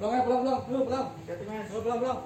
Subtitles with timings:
[0.00, 1.06] Pulang ya, pulang, pulang, dulu, pulang.
[1.28, 2.20] Dulu, pulang, pulang.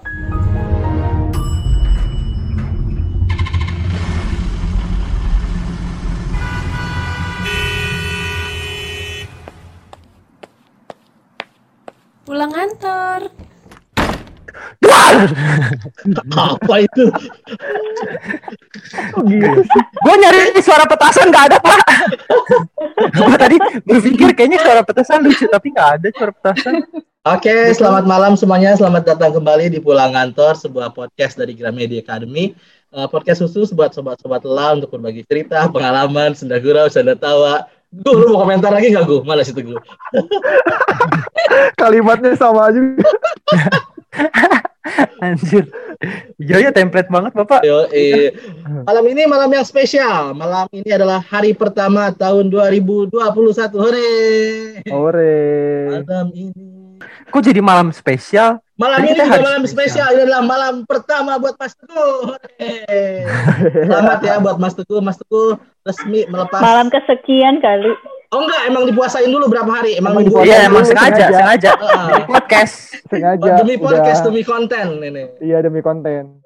[12.22, 13.44] Pulang kantor.
[16.34, 17.05] Apa itu?
[20.05, 21.80] Gue nyari suara petasan nggak ada pak.
[23.14, 26.74] Gue tadi berpikir kayaknya suara petasan lucu tapi nggak ada suara petasan.
[27.24, 28.77] Oke, selamat malam semuanya.
[28.77, 32.52] Selamat datang kembali di Pulang Kantor, sebuah podcast dari Gramedia Academy.
[32.95, 37.65] Eh, podcast khusus buat sobat-sobat lelah untuk berbagi cerita, pengalaman, senda gurau, senda tawa.
[37.90, 39.24] Gue lu mau komentar lagi gak gue?
[39.24, 39.80] Malas itu gue.
[41.80, 42.80] Kalimatnya sama aja.
[45.24, 45.64] Anjir.
[46.36, 47.64] Iya ya template banget bapak.
[47.64, 48.34] Yo, eh.
[48.88, 50.37] Malam ini malam yang spesial.
[50.37, 53.14] Malam ini adalah hari pertama tahun 2021.
[53.73, 54.12] Hore.
[54.92, 55.40] Ore.
[56.04, 57.00] Malam ini.
[57.32, 58.60] Kok jadi malam spesial?
[58.74, 60.04] Malam ini juga malam spesial.
[60.04, 60.09] spesial.
[60.12, 62.15] Ini adalah malam pertama buat Mas Teguh.
[62.29, 62.74] Hore.
[63.88, 65.01] Selamat ya buat Mas Teguh.
[65.01, 66.61] Mas Teguh resmi melepas.
[66.61, 67.92] Malam kesekian kali.
[68.35, 69.95] Oh enggak, emang dipuasain dulu berapa hari?
[69.95, 71.39] Emang, Emang dipuasain Iya emang dulu, sengaja, sengaja.
[71.39, 71.71] sengaja.
[71.79, 72.07] Ah.
[72.11, 72.75] Dari podcast.
[73.07, 73.47] Sengaja.
[73.47, 75.23] Oh, demi podcast, udah- demi konten ini.
[75.39, 76.43] Iya demi konten.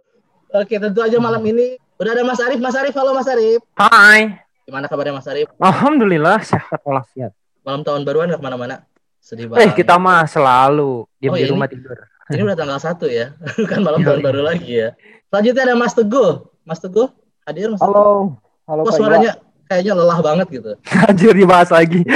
[0.51, 2.59] Oke, tentu aja malam ini udah ada Mas Arif.
[2.59, 3.61] Mas Arif, halo Mas Arif.
[3.75, 4.37] Hai.
[4.63, 5.49] Gimana kabarnya Mas Arif?
[5.57, 7.33] Alhamdulillah sehat walafiat.
[7.65, 8.85] Malam tahun baruan nggak ke mana-mana?
[9.19, 9.73] Sedih Eh banget.
[9.75, 11.51] kita mah selalu diam Oh, di ini?
[11.51, 11.97] rumah tidur.
[12.29, 13.33] Ini udah tanggal 1 ya.
[13.73, 14.27] kan malam Iya, tahun iya.
[14.29, 14.89] baru lagi ya.
[15.27, 16.33] Selanjutnya ada Mas Teguh.
[16.65, 17.09] Mas Teguh,
[17.45, 17.97] hadir Mas Teguh.
[17.97, 18.37] Halo.
[18.69, 19.33] Halo Kok Pak Iwa.
[19.69, 20.71] Kayaknya lelah banget gitu.
[21.07, 22.01] Anjir dibahas lagi.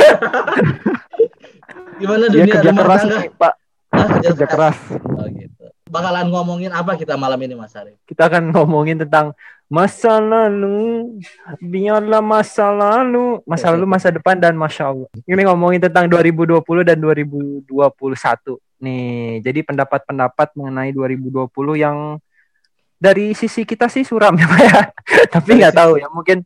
[2.01, 3.19] Gimana Iya dunia kerja rumah keras tangga?
[3.21, 3.53] nih Pak.
[3.93, 4.79] Hah, Kerja keras.
[4.97, 5.65] Oh, gitu.
[5.93, 8.01] Bakalan ngomongin apa kita malam ini Mas Arif?
[8.09, 9.37] Kita akan ngomongin tentang
[9.69, 11.21] masa lalu,
[11.61, 15.09] biarlah masa lalu, masa lalu, masa depan dan masya Allah.
[15.29, 17.69] Ini ngomongin tentang 2020 dan 2021.
[18.83, 22.17] Nih, jadi pendapat-pendapat mengenai 2020 yang
[22.97, 24.81] dari sisi kita sih suram ya Pak ya.
[25.39, 26.41] Tapi nggak tahu ya, mungkin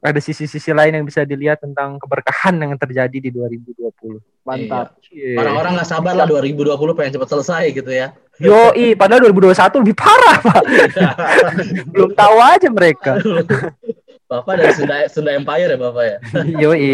[0.00, 4.16] ada sisi-sisi lain yang bisa dilihat tentang keberkahan yang terjadi di 2020.
[4.48, 4.96] Mantap.
[5.04, 5.36] Cie.
[5.36, 8.16] Orang-orang nggak sabar lah 2020 pengen cepat selesai gitu ya.
[8.40, 10.62] Yoi, padahal 2021 lebih parah, Pak.
[11.92, 13.20] Belum tahu aja mereka.
[14.24, 16.16] Bapak dari Sunda, Sunda Empire ya Bapak ya.
[16.64, 16.88] Yoi.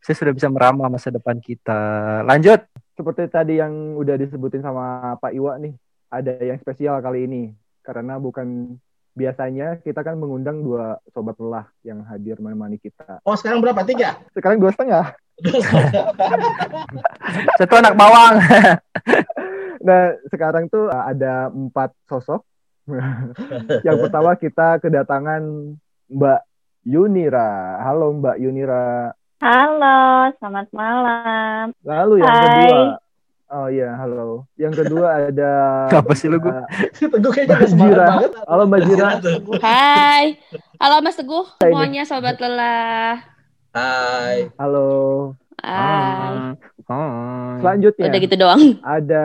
[0.00, 1.76] Saya sudah bisa meramal masa depan kita.
[2.24, 2.64] Lanjut.
[2.96, 5.76] Seperti tadi yang udah disebutin sama Pak Iwa nih,
[6.08, 7.52] ada yang spesial kali ini
[7.84, 8.80] karena bukan
[9.16, 13.24] biasanya kita kan mengundang dua sobat lelah yang hadir menemani kita.
[13.24, 13.80] Oh sekarang berapa?
[13.82, 14.20] Tiga?
[14.36, 15.16] Sekarang dua setengah.
[17.58, 18.36] Satu anak bawang.
[19.86, 22.42] Nah, sekarang tuh uh, ada empat sosok.
[23.86, 25.46] yang pertama kita kedatangan
[26.10, 26.40] Mbak
[26.82, 27.78] Yunira.
[27.86, 29.14] Halo Mbak Yunira.
[29.38, 31.70] Halo, selamat malam.
[31.86, 32.42] Lalu yang Hai.
[32.42, 32.82] kedua,
[33.48, 34.44] oh iya halo.
[34.54, 35.52] Yang kedua ada
[36.00, 36.48] Apa sih lu, Gu?
[36.48, 36.66] uh,
[37.12, 38.06] Teguh kayaknya Mbak Jira.
[38.06, 38.32] banget.
[38.44, 39.08] Halo Mbak Jira.
[39.66, 40.24] Hai.
[40.76, 43.22] Halo Mas Teguh, Hai, semuanya sobat lelah.
[43.72, 44.50] Hai.
[44.56, 44.88] Halo.
[45.60, 46.54] Hai.
[46.86, 47.58] Ah.
[47.58, 48.62] Selanjutnya Udah gitu doang.
[48.80, 49.24] ada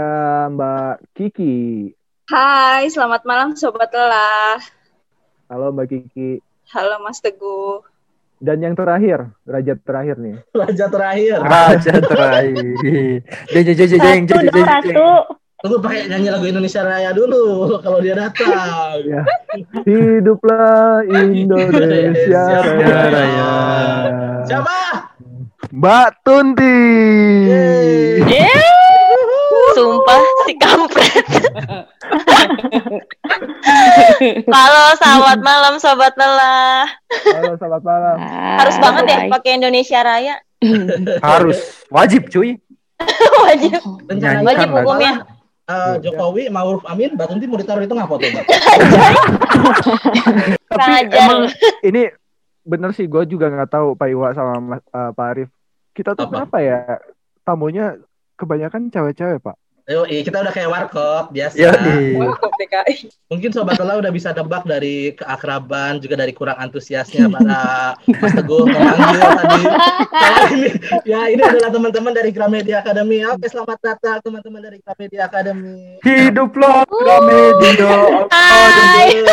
[0.50, 1.92] Mbak Kiki.
[2.26, 4.58] Hai, selamat malam Sobat Lelah.
[5.46, 6.40] Halo Mbak Kiki.
[6.72, 7.84] Halo Mas Teguh.
[8.41, 10.35] Dan yang terakhir, raja terakhir nih.
[10.66, 11.38] Raja terakhir.
[11.46, 12.74] Raja terakhir.
[13.53, 15.38] Jeng jeng jeng jeng jeng jeng satu.
[15.62, 18.97] Tunggu pakai nyanyi lagu Indonesia Raya dulu kalau dia datang.
[19.12, 19.22] Ya.
[19.85, 22.97] Hiduplah Indonesia Raya.
[23.13, 23.50] Raya.
[24.50, 24.78] Siapa?
[25.69, 26.78] Mbak Tunti.
[27.46, 28.25] Yeay.
[28.25, 28.62] Eh,
[29.72, 31.25] sumpah si kampret.
[34.47, 36.85] Halo, selamat malam Sobat Lelah.
[37.27, 38.17] Halo, selamat malam.
[38.57, 40.35] Harus banget ya pakai Indonesia Raya.
[41.25, 41.57] Harus
[41.88, 42.57] wajib cuy.
[43.44, 43.81] Wajib.
[44.05, 45.13] Rencananya Wajib Nyanyikan hukumnya.
[45.66, 48.45] eh, Jokowi, Ma'ruf Amin, Mbak Tunti mau ditaruh itu nggak foto Mbak?
[50.67, 51.17] Tapi Raja.
[51.17, 51.41] emang
[51.81, 52.13] ini
[52.61, 55.49] bener sih, gue juga nggak tahu Pak Iwa sama Mas- eh, Pak Arif.
[55.91, 56.45] Kita tuh Apa?
[56.45, 56.79] kenapa ya
[57.41, 57.97] tamunya
[58.41, 59.53] kebanyakan cewek-cewek Pak?
[59.90, 61.58] Yo, kita udah kayak warkop biasa.
[61.58, 62.16] Yoi.
[63.28, 68.70] Mungkin sobat telah udah bisa tebak dari keakraban juga dari kurang antusiasnya para Mas Teguh
[68.72, 69.61] memanggil tadi.
[70.53, 70.70] Ini,
[71.03, 73.26] ya ini adalah teman-teman dari Gramedia Academy.
[73.26, 75.97] Oke, selamat datang teman-teman dari Gramedia Academy.
[76.05, 77.91] Hiduplah Gramedia.
[78.32, 79.28] Hai.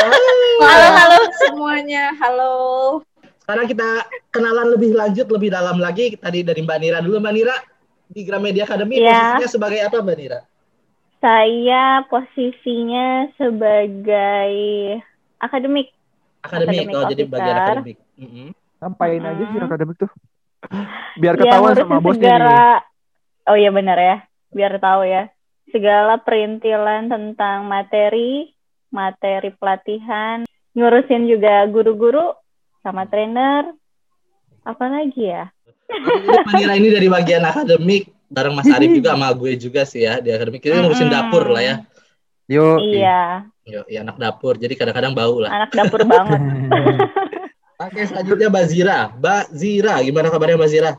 [0.59, 2.17] Halo, halo semuanya.
[2.19, 2.53] Halo.
[3.45, 6.19] Sekarang kita kenalan lebih lanjut, lebih dalam lagi.
[6.19, 7.21] Tadi dari Mbak Nira dulu.
[7.23, 7.57] Mbak Nira,
[8.09, 9.37] di Gramedia Academy Ya.
[9.39, 10.41] posisinya sebagai apa Mbak Nira?
[11.19, 14.53] Saya posisinya sebagai
[15.39, 15.91] akademik.
[16.41, 17.99] Akademik, Akademik oh jadi bagian akademik.
[18.17, 18.49] Mm-mm.
[18.79, 19.67] Ngapain aja sih Mm-mm.
[19.69, 20.11] akademik tuh?
[21.21, 22.61] Biar Ya, ketahuan ngurusin sama bosnya nih.
[23.49, 24.17] Oh iya benar ya.
[24.55, 25.29] Biar tahu ya.
[25.69, 28.57] segala perintilan tentang materi,
[28.89, 32.33] materi pelatihan, ngurusin juga guru-guru
[32.81, 33.69] sama trainer.
[34.65, 35.53] Apa lagi ya?
[36.45, 40.29] Manira ini dari bagian akademik bareng Mas Arif juga sama gue juga sih ya di
[40.29, 41.75] akademik kita ngurusin dapur lah ya.
[42.47, 42.81] Yuk.
[42.81, 45.51] Iya, Yo, ya anak dapur jadi kadang-kadang bau lah.
[45.55, 46.39] anak dapur banget.
[47.79, 48.99] Oke selanjutnya Mbak Zira.
[49.15, 50.91] Mbak Zira gimana kabarnya Mbak Zira?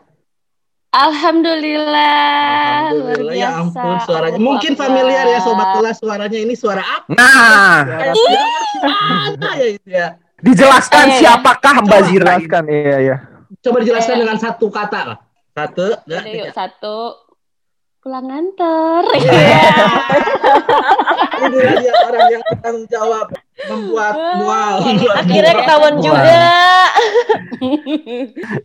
[0.90, 2.90] Alhamdulillah.
[2.90, 4.38] Alhamdulillah ya ampun suaranya.
[4.38, 7.86] Mungkin familiar ya sobat kelas suaranya ini suara apa Nah,
[9.54, 10.18] ya itu ya.
[10.40, 12.26] dijelaskan Eh, siapakah Mbak Zira?
[12.38, 13.16] Jelaskan, iya iya.
[13.60, 15.20] Coba dijelaskan dengan satu kata lah.
[15.52, 16.98] Satu, dua, Udah, yuk satu.
[18.00, 19.04] Pulang nganter.
[21.44, 23.28] Inilah dia orang yang bertanggung jawab
[23.68, 24.76] membuat mual.
[25.20, 26.48] Akhirnya ketahuan juga.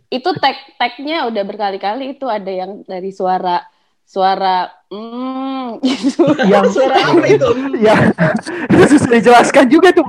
[0.07, 3.59] itu tag tagnya udah berkali-kali itu ada yang dari suara
[4.07, 6.23] suara mm, gitu.
[6.47, 7.49] Yang suara apa itu?
[8.75, 10.07] Ya, susah dijelaskan juga tuh.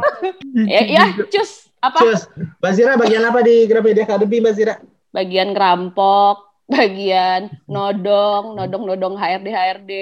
[0.54, 2.22] ya, ya, cus apa Cus,
[2.60, 4.74] Mbak Zira bagian apa di Gramedia Academy Mbak Zira?
[5.10, 6.36] bagian ngerampok,
[6.76, 9.92] bagian nodong, nodong-nodong HRD HRD.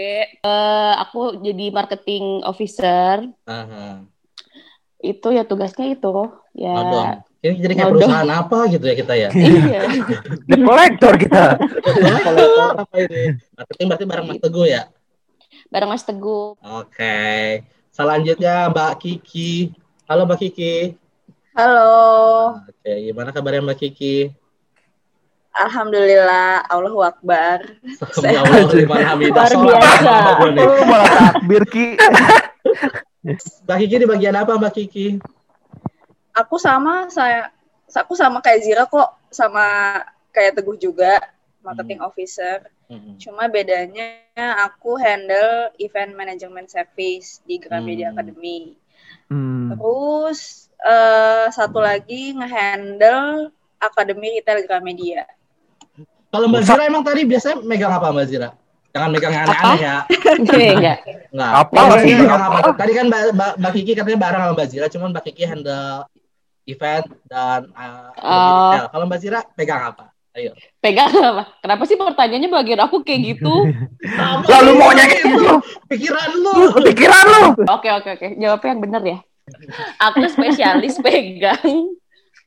[0.42, 3.22] Eh, aku jadi marketing officer.
[3.46, 4.02] Aha.
[4.98, 6.34] Itu ya tugasnya itu.
[6.56, 6.74] Ya.
[6.74, 7.08] Nodong.
[7.44, 8.08] Ini jadi kayak Nodong.
[8.08, 9.28] perusahaan apa gitu ya kita ya?
[9.36, 9.80] Iya.
[10.48, 11.44] Debt collector kita.
[11.84, 13.22] Kolektor apa ini?
[13.54, 14.82] Marketing berarti bareng Mas Teguh ya?
[15.68, 16.56] Bareng Mas Teguh.
[16.58, 17.18] Oke.
[17.92, 19.70] Selanjutnya Mbak Kiki.
[20.08, 20.96] Halo Mbak Kiki.
[21.54, 21.86] Halo.
[22.66, 24.26] Oke, gimana kabarnya Mbak Kiki?
[25.54, 26.66] Alhamdulillah.
[26.66, 27.62] Allahu Akbar.
[28.26, 29.14] Ya Allah.
[29.14, 30.14] Luar biasa.
[30.66, 31.94] Oh, malah takbir Ki.
[33.70, 35.22] Mbak Kiki di bagian apa Mbak Kiki?
[36.34, 37.54] Aku sama saya
[37.86, 39.62] aku sama kayak Zira kok sama
[40.34, 41.22] kayak Teguh juga
[41.62, 42.66] marketing officer.
[42.90, 43.14] Hmm.
[43.22, 44.26] Cuma bedanya
[44.58, 48.18] aku handle event management service di Gramedia Hmm.
[48.18, 48.74] Academy.
[49.30, 49.70] Hmm.
[49.70, 55.28] Terus eh, satu lagi ngehandle Akademi Retail Gramedia.
[56.34, 58.50] Kalau Mbak Zira emang tadi biasanya megang apa Mbak Zira?
[58.94, 59.96] Jangan megang yang aneh-aneh ya.
[60.34, 60.98] Enggak.
[61.34, 61.50] Enggak.
[61.62, 62.58] Apa megang apa?
[62.74, 66.06] Tadi kan Mbak, Mbak, Mbak Kiki katanya bareng sama Mbak Zira, cuman Mbak Kiki handle
[66.64, 68.86] event dan uh, retail.
[68.90, 70.14] Kalau Mbak Zira pegang apa?
[70.34, 70.50] Ayo.
[70.82, 71.42] Pegang apa?
[71.62, 73.54] Kenapa sih pertanyaannya bagian aku kayak gitu?
[74.50, 75.54] Lalu maunya kayak gitu.
[75.86, 76.54] Pikiran lu.
[76.82, 77.42] Pikiran lu.
[77.78, 78.26] Oke oke oke.
[78.42, 79.18] Jawabnya yang benar ya.
[80.00, 81.92] Aku spesialis pegang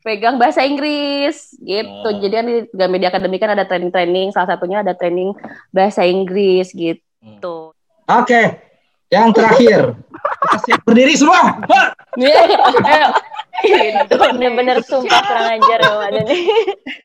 [0.07, 2.07] pegang bahasa Inggris gitu.
[2.07, 2.15] Oh.
[2.23, 4.31] Jadi kan di Gramedia Academy kan ada training-training.
[4.31, 5.35] Salah satunya ada training
[5.75, 7.75] bahasa Inggris gitu.
[8.07, 8.41] Oke.
[9.11, 9.81] Yang terakhir.
[10.15, 11.59] Kita siap berdiri semua.
[11.67, 11.91] Wah.
[12.87, 13.09] Ayo.
[14.07, 16.23] Bener-bener sumpah kurang ajar ya.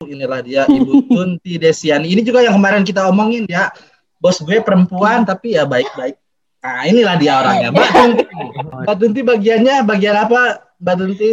[0.07, 2.07] Inilah dia Ibu Tunti Desiani.
[2.07, 3.75] Ini juga yang kemarin kita omongin ya.
[4.23, 6.22] Bos gue perempuan tapi ya baik-baik.
[6.63, 7.69] Nah, inilah dia orangnya.
[7.71, 8.25] Mbak Tunti.
[8.87, 10.41] Mbak Tunti bagiannya bagian apa?
[10.79, 11.31] Mbak Tunti?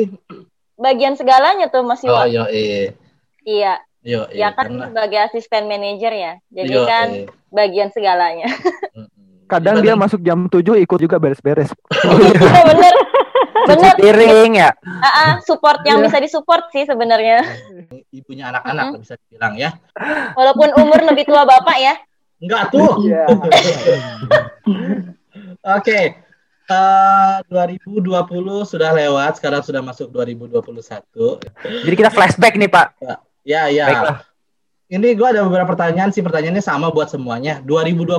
[0.74, 2.24] Bagian segalanya tuh Mas Oh, Iwa.
[2.26, 2.98] yo eh.
[3.44, 4.42] Iya, Yo, eh.
[4.42, 6.34] ya kan Karena- sebagai asisten manajer ya.
[6.50, 7.26] Jadi yo, kan eh.
[7.48, 8.50] bagian segalanya.
[9.46, 11.70] Kadang dia masuk jam 7 ikut juga beres-beres.
[12.50, 12.94] Iya bener.
[13.60, 13.96] Cuci Bener.
[14.00, 14.70] piring ya.
[14.82, 16.10] Ah, ah, support yang Iya.
[16.10, 17.44] bisa disupport sih sebenarnya.
[18.10, 19.70] Ibunya anak-anak bisa dibilang ya.
[20.34, 21.94] Walaupun umur lebih tua bapak ya.
[22.40, 23.04] Enggak tuh.
[23.04, 23.26] Iya.
[25.66, 26.16] Oke.
[26.70, 31.42] Eh, 2020 sudah lewat, sekarang sudah masuk 2021.
[31.66, 32.88] Jadi kita flashback nih Pak.
[33.42, 33.90] Ya, ya.
[33.90, 34.18] Baiklah.
[34.90, 37.62] Ini gue ada beberapa pertanyaan sih, pertanyaannya sama buat semuanya.
[37.66, 38.14] 2020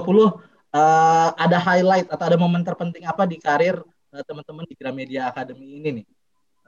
[0.74, 3.78] eh, ada highlight atau ada momen terpenting apa di karir
[4.14, 6.06] eh, teman-teman di Gramedia Academy ini nih?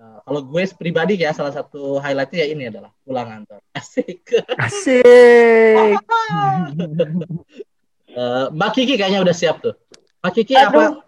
[0.02, 3.60] Eh, kalau gue pribadi ya salah satu highlightnya ya ini adalah pulang kantor.
[3.78, 4.22] Asik.
[4.58, 5.98] Asik.
[8.12, 9.72] Eh, Mbak Kiki kayaknya udah siap tuh.
[10.22, 11.02] Mbak Kiki apa?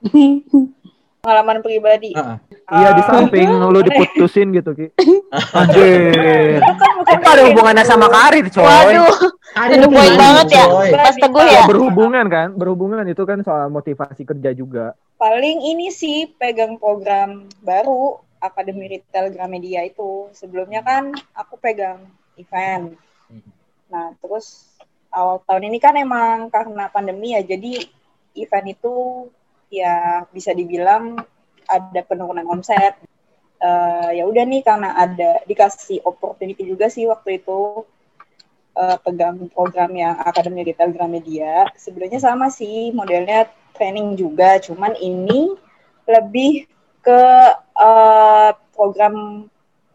[1.22, 2.10] Pengalaman pribadi.
[2.18, 2.36] Heeh.
[2.66, 4.90] Iya di samping lu diputusin gitu Ki.
[5.62, 6.58] Anjir.
[6.58, 8.66] Itu kan bukan Itu ada hubungannya sama karir, coy.
[8.66, 9.14] Waduh,
[9.54, 10.66] Karir point dulu, banget ya.
[10.98, 11.64] Mas Teguh Ya, ya.
[11.70, 12.58] berhubungan kan?
[12.58, 14.98] Berhubungan itu kan soal motivasi kerja juga.
[15.14, 20.26] Paling ini sih pegang program baru Akademi Retail Gramedia itu.
[20.34, 22.02] Sebelumnya kan aku pegang
[22.34, 22.98] event.
[23.94, 24.74] Nah, terus
[25.14, 27.86] awal tahun ini kan emang karena pandemi ya, jadi
[28.34, 28.94] event itu
[29.72, 31.18] ya bisa dibilang
[31.66, 32.94] ada penurunan omset.
[33.64, 37.86] Eh, ya udah nih karena ada dikasih opportunity juga sih waktu itu
[38.76, 41.70] eh, pegang program yang Akademi Retail Gramedia.
[41.78, 45.56] Sebenarnya sama sih modelnya training juga, cuman ini
[46.04, 46.68] lebih
[47.00, 47.22] ke
[47.56, 49.46] eh, program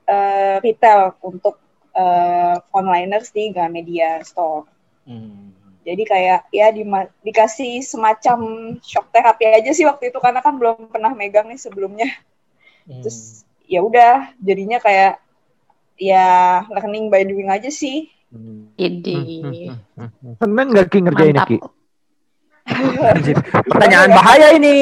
[0.09, 1.61] eh, retail untuk
[1.93, 4.65] eh, frontliners di Gramedia Store.
[5.05, 5.48] Hmm.
[5.87, 8.39] Jadi kayak ya dima- dikasih semacam
[8.83, 12.09] shock terapi aja sih waktu itu karena kan belum pernah megang nih sebelumnya.
[12.85, 13.01] Hmm.
[13.01, 15.21] Terus ya udah jadinya kayak
[15.99, 18.11] ya learning by doing aja sih.
[18.77, 19.73] Ini.
[20.37, 21.49] Seneng gak Ki ngerjain Mantap.
[21.49, 21.57] Ki?
[23.73, 24.77] Pertanyaan bahaya ini.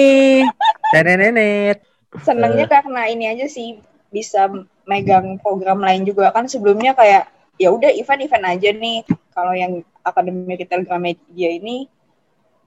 [0.92, 1.84] Nenek-nenek.
[2.24, 3.80] Senengnya karena ini aja sih
[4.12, 4.48] bisa
[4.88, 7.27] megang program lain juga kan sebelumnya kayak
[7.60, 9.04] ya udah event-event aja nih.
[9.32, 11.91] Kalau yang Akademi Retail Gramedia ini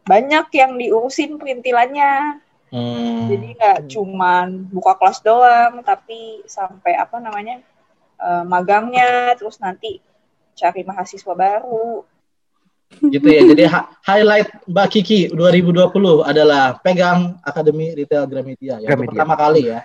[0.05, 2.41] banyak yang diurusin perintilannya.
[2.71, 3.27] Hmm.
[3.27, 7.59] Jadi nggak cuman buka kelas doang, tapi sampai apa namanya
[8.21, 9.99] eh, magangnya, terus nanti
[10.55, 12.05] cari mahasiswa baru.
[13.01, 13.43] gitu ya.
[13.47, 18.87] Jadi ha- highlight Mbak Kiki 2020 adalah pegang Akademi Retail Gramedia ya.
[18.87, 19.11] Untuk Gramedia.
[19.15, 19.81] pertama kali ya.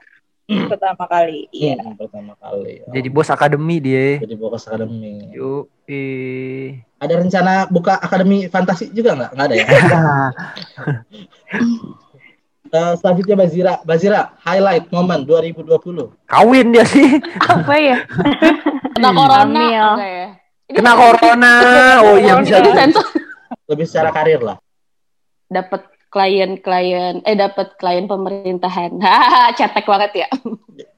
[0.46, 1.74] Pertama kali, iya.
[1.82, 2.86] Hmm, pertama kali.
[2.86, 4.22] Oh, Jadi bos akademi dia.
[4.22, 5.34] jadi Bokas Akademi.
[5.34, 5.66] Yuk.
[5.90, 6.86] Eh.
[7.02, 9.32] Ada rencana buka Akademi Fantasi juga nggak?
[9.34, 9.66] Nggak ada ya?
[12.66, 13.74] Eh, selanjutnya Bazira.
[13.86, 16.12] Bazira, highlight momen 2020.
[16.28, 17.22] Kawin dia sih.
[17.40, 17.98] Apa ya?
[18.92, 19.86] Kena corona Hamil.
[19.96, 20.28] enggak ya?
[20.74, 21.54] Kena corona.
[22.04, 22.60] Oh iya bisa.
[23.70, 24.58] Lebih secara karir lah.
[25.48, 28.96] Dapat klien-klien eh dapat klien pemerintahan.
[29.60, 30.28] Cetek banget ya.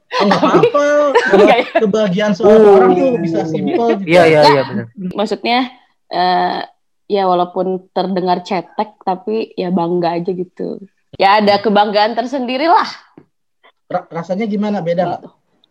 [0.08, 0.84] Oh, nggak apa-apa.
[1.12, 1.66] Kalau Enggak ya?
[1.82, 3.98] kebahagiaan seorang tuh bisa simpel.
[3.98, 4.08] gitu.
[4.08, 4.86] Iya iya iya benar.
[4.94, 5.58] Maksudnya
[6.08, 6.58] eh
[7.10, 10.78] ya walaupun terdengar cetek tapi ya bangga aja gitu.
[11.18, 12.86] Ya ada kebanggaan tersendiri lah.
[13.90, 14.78] Ra- rasanya gimana?
[14.80, 15.22] Beda nggak?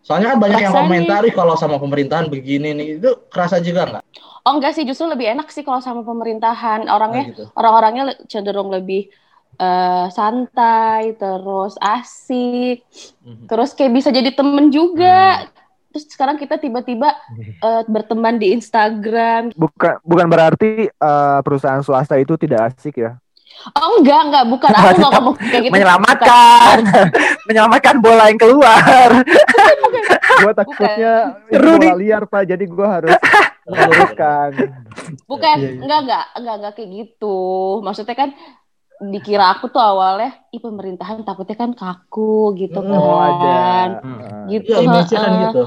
[0.03, 2.87] Soalnya kan banyak yang Rasanya- komentari kalau sama pemerintahan begini nih.
[2.99, 4.03] Itu kerasa juga nggak?
[4.47, 6.87] Oh enggak sih, justru lebih enak sih kalau sama pemerintahan.
[6.87, 7.43] Orangnya Nah, gitu.
[7.53, 9.09] orang-orangnya cenderung lebih
[9.57, 12.85] eh, santai, terus asik,
[13.21, 13.45] Mhm.
[13.45, 15.49] terus kayak bisa jadi temen juga.
[15.87, 17.09] Terus sekarang kita tiba-tiba
[17.57, 19.49] eh, berteman di Instagram.
[19.51, 23.17] Bukan bukan berarti eh, perusahaan swasta itu tidak asik ya.
[23.73, 24.69] Oh enggak, enggak, bukan.
[24.69, 25.73] Aku nggak ngomong kayak gitu.
[25.73, 26.77] Menyelamatkan.
[27.49, 29.09] Menyelamatkan bola yang keluar.
[30.37, 31.13] Gua takutnya
[31.49, 33.17] bola liar Pak, jadi gua harus
[33.65, 34.51] meluruskan.
[35.25, 35.81] Bukan, Iya, iya.
[35.81, 37.39] enggak, enggak, enggak, enggak kayak gitu.
[37.81, 38.29] Maksudnya kan
[38.99, 42.97] dikira aku tuh awalnya, ih pemerintahan takutnya kan kaku gitu kan.
[42.97, 43.59] Oh ada.
[44.01, 44.19] Hmm.
[44.19, 44.71] Eh, Gitu.
[44.73, 45.41] Iya, kan heeh.
[45.43, 45.61] gitu.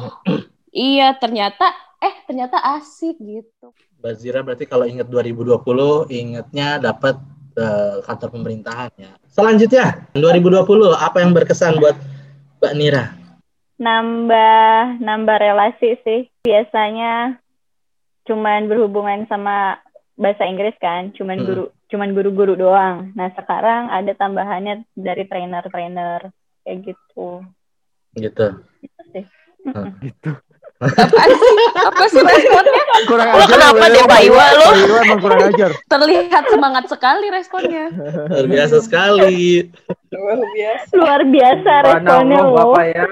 [0.70, 1.66] Iya, ternyata
[2.00, 3.70] eh ternyata asik gitu.
[4.00, 7.20] Bazira berarti kalau ingat 2020 ingatnya dapat
[7.54, 9.12] eh, kantor pemerintahan ya.
[9.28, 11.96] Selanjutnya 2020 apa yang berkesan buat
[12.58, 13.04] Mbak Nira?
[13.80, 17.40] nambah nambah relasi sih biasanya
[18.28, 19.80] cuman berhubungan sama
[20.20, 21.46] bahasa Inggris kan cuman Hmm.
[21.48, 23.10] guru cuman guru-guru doang.
[23.18, 26.30] Nah sekarang ada tambahannya dari trainer-trainer
[26.62, 27.42] kayak gitu.
[28.14, 28.46] Gitu.
[28.80, 29.24] Gitu sih.
[30.00, 30.30] Gitu.
[30.80, 31.56] Apa sih?
[31.76, 32.82] Apa sih responnya?
[33.04, 33.48] Kurang Lo ajar.
[33.52, 34.68] kenapa Pak deh, Pak Iwa, lo?
[34.72, 35.70] Pak Iwa emang kurang ajar.
[35.92, 37.84] Terlihat semangat sekali responnya.
[38.32, 39.68] Luar biasa sekali.
[40.08, 40.90] Luar biasa.
[40.96, 43.04] luar biasa responnya loh Bapak ya.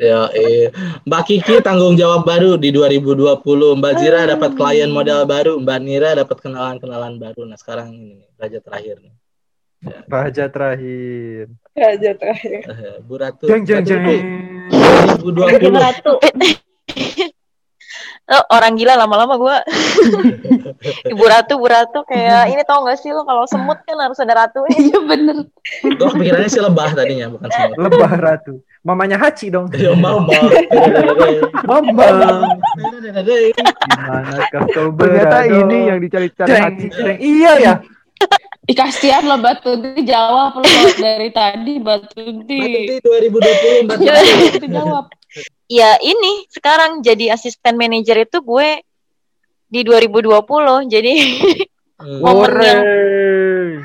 [0.00, 0.72] Ya, eh.
[1.04, 3.44] Mbak Kiki tanggung jawab baru di 2020.
[3.78, 7.44] Mbak Zira dapat klien modal baru, Mbak Nira dapat kenalan-kenalan baru.
[7.44, 9.14] Nah, sekarang ini nih, raja terakhir nih.
[10.08, 11.52] Raja terakhir.
[11.76, 12.60] Aja terakhir.
[12.64, 13.44] Eh, Bu Ratu.
[13.44, 14.00] Jeng jeng jeng.
[14.72, 15.52] Ratu, 2020.
[15.52, 16.12] Bikin ratu
[18.24, 19.56] Lo orang gila lama-lama gua.
[21.12, 24.46] Ibu ratu, ibu ratu kayak ini tau gak sih lo kalau semut kan harus ada
[24.46, 24.76] ratunya.
[24.90, 25.36] Iya bener.
[25.80, 27.76] Gue kepikirannya sih lebah tadinya, bukan semut.
[27.80, 28.60] Lebah ratu.
[28.84, 29.72] Mamanya Haci dong.
[29.72, 30.44] Ya mau mau.
[31.64, 32.44] Mama.
[32.76, 33.08] Gimana
[34.52, 35.56] kau Ternyata berada?
[35.64, 36.52] ini yang dicari-cari
[36.92, 37.16] jeng.
[37.16, 37.74] Iya ya.
[38.64, 40.64] Ih, kasihan loh Mbak Tunti jawab lo
[40.96, 42.60] dari tadi Mbak Tunti.
[42.60, 44.48] Nanti 2020 Mbak Mbak Tati.
[44.56, 45.04] Tunti jawab.
[45.66, 48.84] Ya ini sekarang jadi asisten manajer itu gue
[49.68, 50.86] di 2020.
[50.92, 51.14] Jadi
[52.20, 52.82] momen yang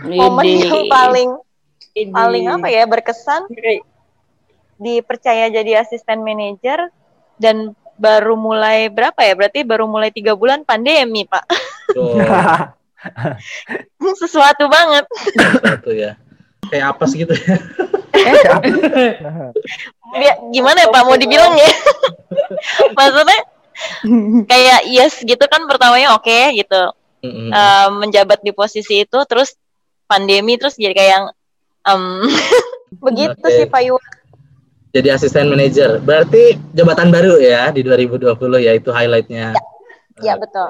[0.05, 0.65] momen Ini.
[0.65, 1.29] yang paling
[1.95, 2.11] Ini.
[2.13, 3.49] paling apa ya berkesan
[4.79, 6.87] dipercaya jadi asisten manajer
[7.35, 9.35] dan baru mulai berapa ya?
[9.35, 11.43] Berarti baru mulai tiga bulan pandemi pak.
[11.91, 12.15] Tuh,
[14.23, 15.03] Sesuatu banget.
[15.63, 16.15] satu ya.
[16.69, 17.55] Kayak apa sih gitu ya?
[20.09, 21.69] Dia, gimana ya pak mau dibilang ya?
[22.97, 23.39] Maksudnya
[24.49, 26.91] kayak yes gitu kan pertamanya oke gitu.
[27.19, 27.51] Mm-mm.
[27.51, 29.59] Eh, menjabat di posisi itu terus
[30.07, 31.25] pandemi terus jadi kayak yang
[31.83, 32.03] em,
[33.05, 33.55] begitu Oke.
[33.59, 34.05] sih Pak Iwan.
[34.89, 36.01] Jadi asisten manajer.
[36.01, 38.33] Berarti jabatan baru ya di 2020
[38.65, 39.53] ya itu highlightnya.
[40.23, 40.47] Ya, Oke.
[40.47, 40.67] betul.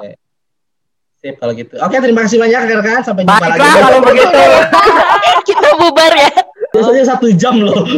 [1.20, 1.76] Sip kalau gitu.
[1.80, 3.00] Oke, terima kasih banyak rekan.
[3.04, 3.60] Sampai jumpa lagi.
[3.60, 4.40] Baiklah kalau begitu.
[5.48, 6.32] Kita bubar ya.
[6.70, 7.82] Biasanya satu jam loh.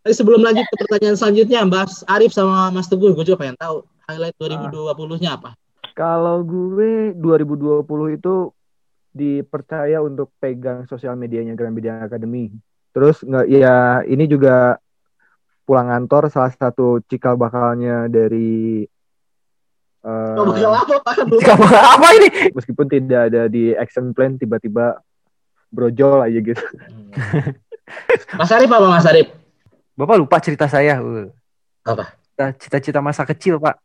[0.00, 3.84] Tapi sebelum lanjut ke pertanyaan selanjutnya, Mas Arif sama Mas Teguh, gue juga pengen tahu
[4.08, 5.52] highlight 2020-nya apa?
[5.92, 8.34] Kalau gue 2020 itu
[9.10, 12.48] dipercaya untuk pegang sosial medianya Gramedia Academy.
[12.96, 14.78] Terus nggak ya ini juga
[15.68, 18.82] pulang kantor salah satu cikal bakalnya dari
[20.02, 21.14] eh, Oh, bakal apa Pak?
[21.42, 22.28] Cikal bakal apa ini?
[22.54, 24.98] meskipun tidak ada di action plan tiba-tiba
[25.70, 26.64] brojol aja gitu.
[28.36, 29.30] Mas Arif apa Mas Arif?
[29.94, 30.98] Bapak lupa cerita saya.
[31.00, 31.30] Uh.
[31.86, 32.14] Apa?
[32.56, 33.76] Cita-cita masa kecil, Pak.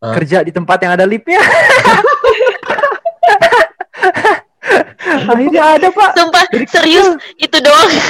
[0.00, 0.14] Ah.
[0.16, 1.38] Kerja di tempat yang ada liftnya.
[5.24, 6.10] Akhirnya ada, Pak.
[6.16, 7.90] Sumpah, Dari serius itu doang.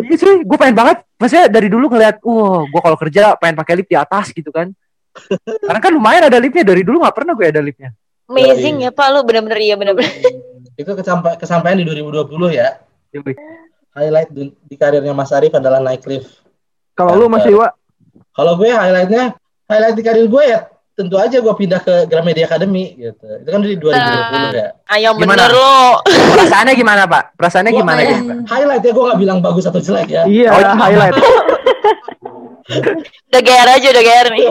[0.00, 0.96] Iya cuy, gue pengen banget.
[1.20, 4.72] Maksudnya dari dulu ngeliat, wah, gue kalau kerja pengen pakai lift di atas gitu kan.
[5.44, 6.64] Karena kan lumayan ada liftnya.
[6.64, 7.92] Dari dulu nggak pernah gue ada liftnya.
[8.30, 10.08] Amazing ya Pak, lu bener-bener iya bener-bener.
[10.80, 12.80] Itu kesampa kesampaian di 2020 ya.
[13.90, 16.40] Highlight di, di karirnya Mas Arif adalah naik lift.
[16.96, 17.68] Kalau lu Mas Iwa,
[18.30, 22.92] Kalau gue highlightnya, highlight di karir gue ya tentu aja gue pindah ke Gramedia Academy
[22.94, 23.24] gitu.
[23.24, 24.68] Itu kan dari 2020 ya.
[24.88, 25.48] Ayo Gimana?
[25.48, 26.00] bener lo.
[26.06, 27.22] Perasaannya gimana, Pak?
[27.36, 28.32] Perasaannya Gua gimana kayak gitu?
[28.46, 30.22] Highlight ya gue gak bilang bagus atau jelek ya.
[30.24, 30.72] iya Oh, iya.
[30.76, 31.16] highlight.
[33.30, 34.46] Udah GR aja, udah GR nih.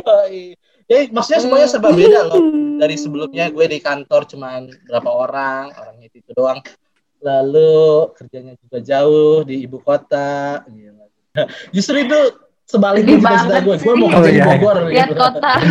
[0.89, 2.41] Ya, maksudnya semuanya serba beda loh.
[2.81, 6.65] Dari sebelumnya gue di kantor cuman berapa orang, orangnya itu doang.
[7.21, 10.65] Lalu kerjanya juga jauh di ibu kota.
[10.65, 11.05] Gila.
[11.77, 12.19] Justru itu
[12.65, 13.75] sebaliknya banget gue.
[13.77, 14.77] Gue mau kerja Oh, di iya, Bogor.
[14.89, 15.21] Lihat gitu.
[15.21, 15.51] kota.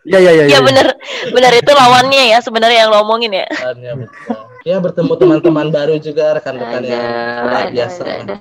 [0.00, 0.44] Iya, iya, iya.
[0.48, 0.86] Iya bener,
[1.30, 3.46] bener itu lawannya ya sebenarnya yang lo omongin ya.
[3.76, 4.42] Betul.
[4.64, 7.04] Ya bertemu teman-teman baru juga rekan-rekan yang
[7.46, 8.00] luar biasa.
[8.02, 8.36] ada, ada.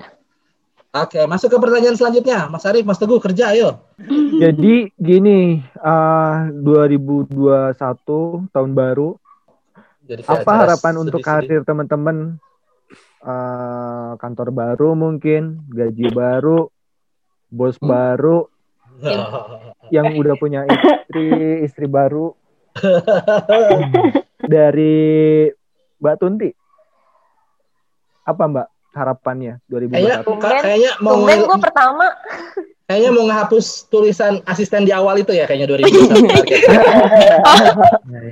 [0.89, 2.49] Oke, masuk ke pertanyaan selanjutnya.
[2.49, 3.85] Mas Arif, Mas Teguh kerja ayo.
[4.41, 7.77] Jadi gini, eh 2021
[8.49, 9.13] tahun baru,
[10.09, 11.61] Jadi apa harapan untuk sedih-sedih.
[11.61, 12.41] karir teman-teman?
[13.21, 16.73] Eh kantor baru mungkin, gaji baru,
[17.53, 18.49] bos baru,
[19.95, 21.29] yang udah punya istri,
[21.69, 22.33] istri baru.
[24.41, 25.45] Dari
[26.01, 26.49] Mbak Tunti,
[28.25, 30.25] apa Mbak harapannya 2021?
[30.25, 32.05] Kayaknya, kayaknya mau Tumben gue pertama.
[32.89, 36.61] kayaknya mau ngehapus tulisan asisten di awal itu ya kayaknya 2021 target.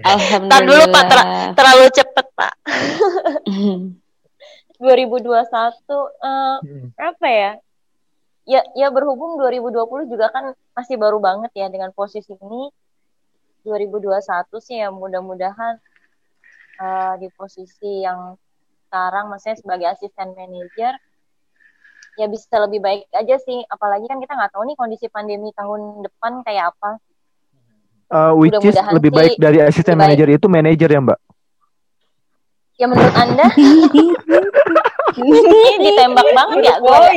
[0.01, 0.61] Alhamdulillah.
[0.65, 1.03] Dulu, Pak,
[1.53, 2.53] Terlalu cepet Pak.
[4.77, 5.45] 2021
[6.21, 6.87] eh, Hmm.
[6.97, 7.51] apa ya?
[8.47, 12.69] Ya ya berhubung 2020 juga kan masih baru banget ya dengan posisi ini.
[13.61, 15.75] 2021 sih ya mudah-mudahan
[16.79, 18.37] eh, di posisi yang
[18.87, 20.95] sekarang maksudnya sebagai asisten manajer
[22.15, 23.61] ya bisa lebih baik aja sih.
[23.67, 26.97] Apalagi kan kita nggak tahu nih kondisi pandemi tahun depan kayak apa.
[28.07, 31.19] Eh, which is lebih sih baik dari asisten manajer itu manajer ya Mbak?
[32.77, 33.49] ya menurut anda?
[35.17, 35.41] Ini
[35.81, 36.97] ditembak banget ya gue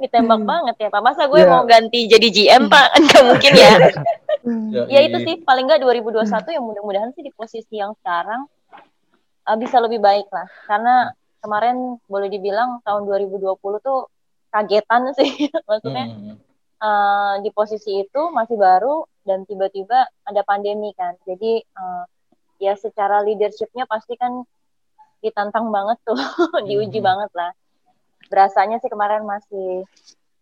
[0.00, 1.00] ditembak banget ya pak.
[1.00, 1.48] Masa gue Ya.
[1.48, 2.88] mau ganti jadi GM pak?
[3.00, 3.72] Nggak mungkin ya
[4.44, 4.88] Yoi.
[4.88, 5.34] ya itu sih.
[5.44, 6.24] Paling nggak 2021
[6.56, 8.48] ya mudah-mudahan sih di posisi yang sekarang
[9.44, 10.48] uh, bisa lebih baik lah.
[10.64, 14.08] Karena kemarin boleh dibilang tahun 2020 tuh
[14.48, 15.48] kagetan sih.
[15.68, 16.36] Maksudnya Hmm.
[16.80, 21.14] uh, di posisi itu masih baru dan tiba-tiba ada pandemi kan.
[21.28, 22.04] Jadi uh,
[22.56, 24.44] ya secara leadershipnya pasti kan
[25.20, 26.16] ditantang banget tuh
[26.68, 27.08] diuji Hmm.
[27.12, 27.52] banget lah.
[28.32, 29.84] Berasanya sih kemarin masih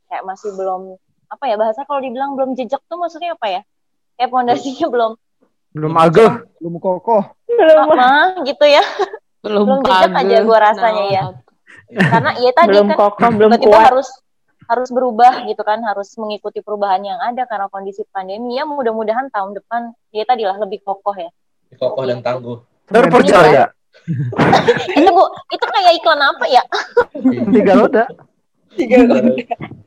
[0.06, 0.94] kayak masih belum
[1.28, 3.62] apa ya bahasa kalau dibilang belum jejak tuh maksudnya apa ya
[4.18, 5.12] kayak pondasinya belum
[5.68, 6.32] Belum ageh.
[6.58, 7.22] Belum kokoh.
[7.58, 8.82] apa gitu ya
[9.38, 11.22] belum jejak aja gua rasanya ya.
[11.94, 13.86] karena ya tadi belum kan kokoh, belum tiba-tiba kuat.
[13.94, 14.08] harus
[14.68, 19.56] harus berubah gitu kan harus mengikuti perubahan yang ada karena kondisi pandemi ya mudah-mudahan tahun
[19.56, 21.30] depan ya tadilah lebih kokoh ya
[21.78, 22.58] Kokoh dan tangguh.
[22.88, 23.68] Terpercaya.
[24.98, 26.62] itu bu itu kayak iklan apa ya
[27.54, 28.04] Tiga roda.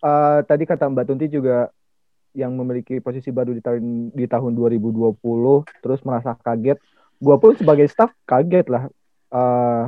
[0.00, 1.68] Eh, tadi kata Mbak Tunti juga
[2.34, 5.18] yang memiliki posisi baru di tahun di tahun 2020
[5.82, 6.78] terus merasa kaget.
[7.20, 8.84] Gua pun sebagai staff kaget lah.
[9.30, 9.84] Eh,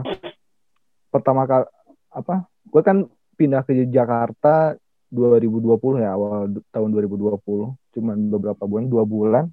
[1.11, 1.67] pertama kali
[2.13, 2.47] apa?
[2.69, 4.77] Gue kan pindah ke Jakarta
[5.13, 7.77] 2020 ya awal tahun 2020.
[7.93, 9.45] Cuman beberapa bulan, dua bulan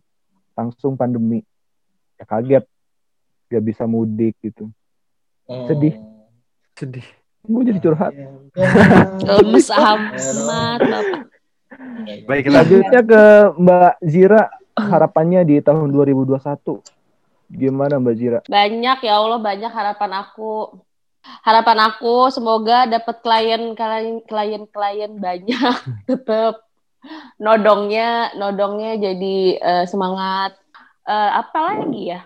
[0.55, 1.43] langsung pandemi.
[2.15, 2.63] Ya kaget.
[3.49, 4.69] Gak bisa mudik gitu.
[5.65, 5.97] Sedih.
[6.77, 7.07] Sedih.
[7.43, 8.13] Gue jadi curhat.
[9.25, 10.79] Lemes amat,
[11.79, 12.27] Bapak.
[12.27, 12.61] Baiklah.
[12.61, 13.23] Selanjutnya ke
[13.55, 14.41] Mbak Zira,
[14.75, 16.83] harapannya di tahun 2021.
[17.49, 18.39] Gimana Mbak Zira?
[18.45, 20.83] Banyak ya Allah, banyak harapan aku.
[21.43, 25.75] Harapan aku semoga dapat klien klien klien klien banyak
[26.09, 26.63] tetap
[27.37, 30.55] nodongnya nodongnya jadi eh, semangat
[31.01, 32.21] Eh, apa lagi ya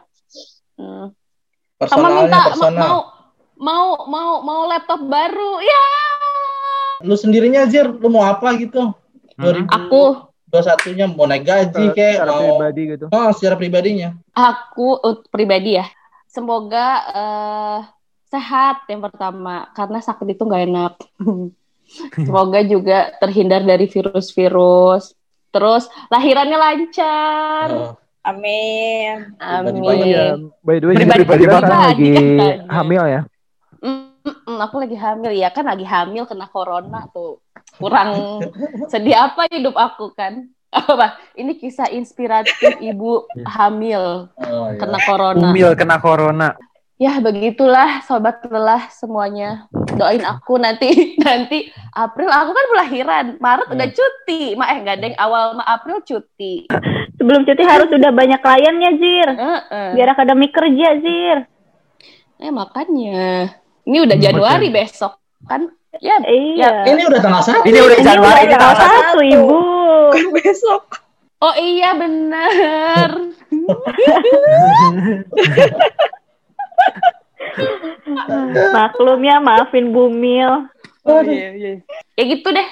[0.75, 1.13] Hmm.
[1.79, 2.83] sama Personalnya minta ma- personal.
[2.83, 2.99] mau
[3.55, 5.83] mau mau mau laptop baru ya
[7.01, 8.91] Lu sendirinya Zir, lu mau apa gitu?
[9.35, 10.01] 2000 aku
[10.53, 13.05] satunya mau naik gaji Secara- kayak secara mau pribadi gitu.
[13.07, 15.85] oh secara pribadinya Aku untuk pribadi ya,
[16.25, 17.79] semoga eh,
[18.27, 20.93] sehat yang pertama karena sakit itu nggak enak.
[22.19, 25.13] semoga juga terhindar dari virus-virus.
[25.49, 27.67] Terus lahirannya lancar.
[27.69, 27.93] Oh,
[28.23, 29.35] Amin.
[29.35, 30.07] Pribadi Amin.
[30.07, 30.25] Iya,
[30.59, 31.77] by the way, Pribadi- pribadi pribadi kan banget.
[31.83, 32.57] lagi Kan.
[32.71, 33.21] hamil ya.
[33.21, 33.32] Mm,
[34.23, 35.31] mm, aku lagi hamil.
[35.35, 37.43] Ya kan lagi hamil kena corona tuh.
[37.77, 38.39] Kurang
[38.91, 40.47] sedih apa hidup aku kan?
[40.73, 41.21] Apa?
[41.37, 44.81] Ini kisah inspiratif ibu hamil oh, iya.
[44.81, 45.53] kena corona.
[45.53, 46.49] Umil kena corona.
[46.97, 49.69] ya begitulah sobat lelah semuanya.
[49.93, 50.89] Doain aku nanti
[51.25, 52.25] nanti April.
[52.25, 54.57] Aku kan pelahiran Maret udah cuti.
[54.57, 56.65] Ma eh nggak deng awal Ma- April cuti.
[57.21, 59.29] Sebelum cuti harus udah banyak kliennya, Zir.
[59.29, 59.87] Heeh.
[59.93, 61.37] Biar akademik kerja, Zir.
[62.41, 65.13] eh makanya ini udah Januari besok
[65.47, 65.67] kan
[66.01, 66.87] ya Iya.
[66.89, 69.57] ini udah tanggal satu Ini udah Januari ini tanggal tanggal satu, Ibu.
[70.33, 70.83] Besok.
[71.43, 73.09] oh iya bener
[78.73, 80.65] Maklum ya, maafin Bumil.
[81.03, 81.71] Oh, iya, iya.
[82.15, 82.67] Ya gitu deh.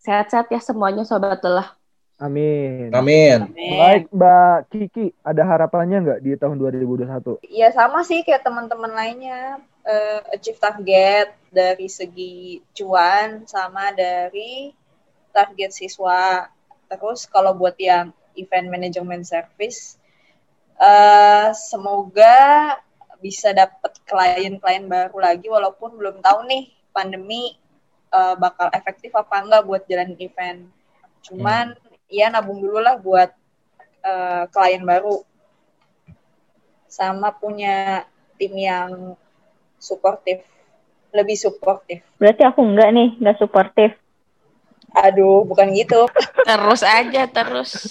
[0.00, 1.76] Sehat-sehat ya semuanya sobat lelah.
[2.20, 2.92] Amin.
[2.92, 7.40] amin Baik, Mbak Kiki, ada harapannya nggak di tahun 2021?
[7.48, 14.72] Ya sama sih kayak teman-teman lainnya eh, achieve target dari segi cuan sama dari
[15.34, 16.48] target siswa.
[16.90, 19.98] Terus kalau buat yang event management service
[20.80, 22.72] eh semoga
[23.20, 27.54] bisa dapat klien-klien baru lagi walaupun belum tahu nih pandemi
[28.10, 30.66] eh, bakal efektif apa enggak buat jalan event.
[31.20, 31.76] Cuman
[32.08, 33.30] ya nabung dulu lah buat
[34.02, 35.20] eh, klien baru
[36.90, 38.02] sama punya
[38.34, 39.14] tim yang
[39.80, 40.44] suportif
[41.10, 43.90] lebih suportif Berarti aku enggak nih, enggak suportif.
[44.90, 46.06] aduh bukan gitu
[46.46, 47.70] Terus aja terus.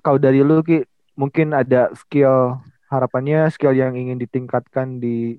[0.00, 0.80] Kalau dari lu Ki,
[1.14, 5.38] mungkin ada skill harapannya skill yang ingin ditingkatkan di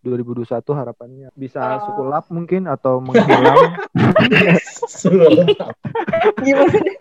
[0.00, 1.80] 2021 harapannya bisa Oh.
[1.86, 3.76] sukulap mungkin atau menghilang.
[6.40, 6.96] gimana deh?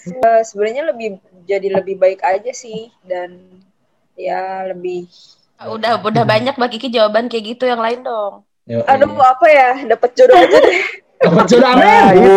[0.00, 3.36] Eh, sebenarnya lebih jadi lebih baik aja sih dan
[4.16, 5.04] ya lebih
[5.60, 8.48] Udah udah banyak Mbak Kiki jawaban kayak gitu yang lain dong.
[8.64, 9.28] Yo, aduh iya.
[9.28, 10.82] apa ya dapat jodoh aja deh
[11.20, 11.84] Dapat jodoh amin.
[11.84, 12.32] Nah, itu.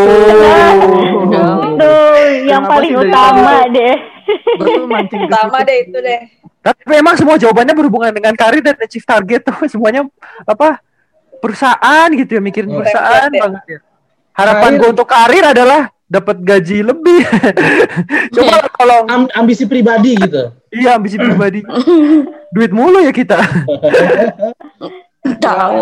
[1.79, 3.95] Tuh, yang paling utama deh.
[4.59, 5.59] Betul mancing situ.
[5.63, 6.21] deh itu deh
[6.59, 10.03] Tapi memang semua jawabannya berhubungan dengan karir dan achieve target tuh semuanya
[10.43, 10.83] apa
[11.39, 12.83] perusahaan gitu ya mikirin Oh.
[12.83, 13.43] perusahaan Template ya.
[13.47, 13.79] banget ya.
[14.33, 17.25] Harapan gue untuk karir adalah dapat gaji lebih.
[18.37, 20.53] Coba kalau Am- ambisi pribadi gitu.
[20.69, 21.65] iya ambisi pribadi.
[22.53, 23.41] Duit mulu ya kita.
[25.41, 25.79] Tahu.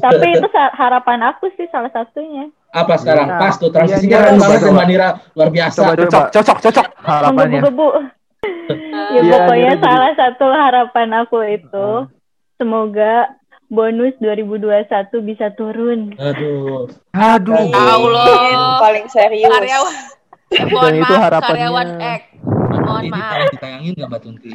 [0.00, 2.48] Tapi itu harapan aku sih salah satunya.
[2.72, 3.28] Apa sekarang?
[3.28, 3.40] Iya.
[3.40, 5.08] Pas tuh transisinya Iya, keren iya, banget ya Nira.
[5.36, 5.78] Luar biasa.
[5.80, 6.04] Coba, coba.
[6.04, 6.86] Cocok, cocok, cocok.
[7.02, 7.60] Harapannya.
[7.60, 7.88] Menggebu-gebu.
[9.16, 11.88] ya Iya, pokoknya jadi- salah satu harapan aku itu
[12.56, 13.14] semoga
[13.70, 14.90] bonus 2021
[15.22, 16.12] bisa turun.
[16.18, 16.90] Aduh.
[17.14, 17.70] Aduh.
[17.70, 18.76] Tahu loh.
[18.82, 19.94] paling serius Karyawan.
[20.66, 21.46] Mohon itu maaf, harapannya.
[21.54, 22.22] karyawan X.
[22.80, 23.36] Mohon Ini maaf.
[23.54, 24.52] ditayangin nggak Mbak Tunti?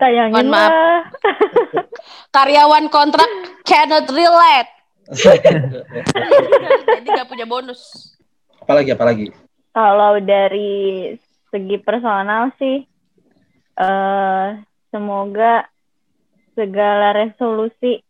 [0.00, 0.72] Tayangin Mohon maaf.
[0.72, 1.00] lah.
[2.32, 3.30] Karyawan kontrak
[3.62, 4.72] cannot relate.
[6.88, 8.10] Jadi nggak punya bonus.
[8.56, 9.26] apalagi apalagi.
[9.76, 11.12] Kalau dari
[11.52, 12.80] segi personal sih,
[13.76, 14.48] eh
[14.88, 15.68] semoga
[16.54, 18.00] segala resolusi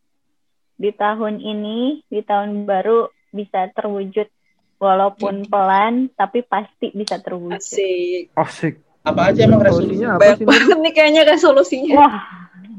[0.74, 4.28] di tahun ini, di tahun baru bisa terwujud.
[4.74, 7.56] Walaupun pelan, tapi pasti bisa terwujud.
[7.56, 8.74] asik Asik.
[9.04, 9.80] Apa aja emang resolusinya?
[9.80, 10.46] Solusinya apa banyak sih?
[10.48, 12.16] Banget nih kayaknya resolusinya Wah,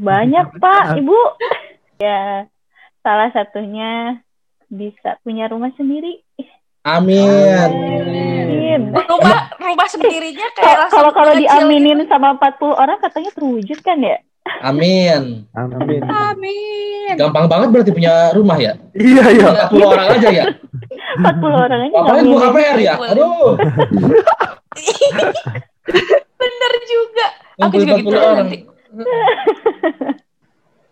[0.01, 1.19] banyak Pak, Ibu.
[2.01, 2.49] ya,
[3.01, 4.21] salah satunya
[4.69, 6.21] bisa punya rumah sendiri.
[6.85, 7.25] Amin.
[7.25, 8.81] Amin.
[8.93, 14.21] Rumah rumah sendirinya kayak Kalau kalau diaminin sama 40 orang katanya terwujud kan ya?
[14.61, 15.45] Amin.
[15.53, 16.01] Amin.
[16.05, 18.73] amin Gampang banget berarti punya rumah ya?
[18.93, 19.47] Iya, iya.
[19.69, 20.45] 40 orang aja ya?
[21.17, 22.33] 40 orang aja Ngapain ngaminin.
[22.33, 22.93] buka KPR ya?
[22.97, 23.53] Aduh.
[26.35, 27.25] Bener juga.
[27.61, 28.35] Aku juga 40 gitu orang.
[28.41, 28.57] nanti.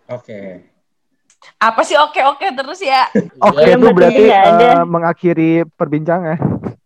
[0.07, 0.39] Oke.
[1.59, 3.07] Apa sih oke-oke terus ya?
[3.39, 6.37] Oke, Ya, itu berarti eh, mengakhiri perbincangan.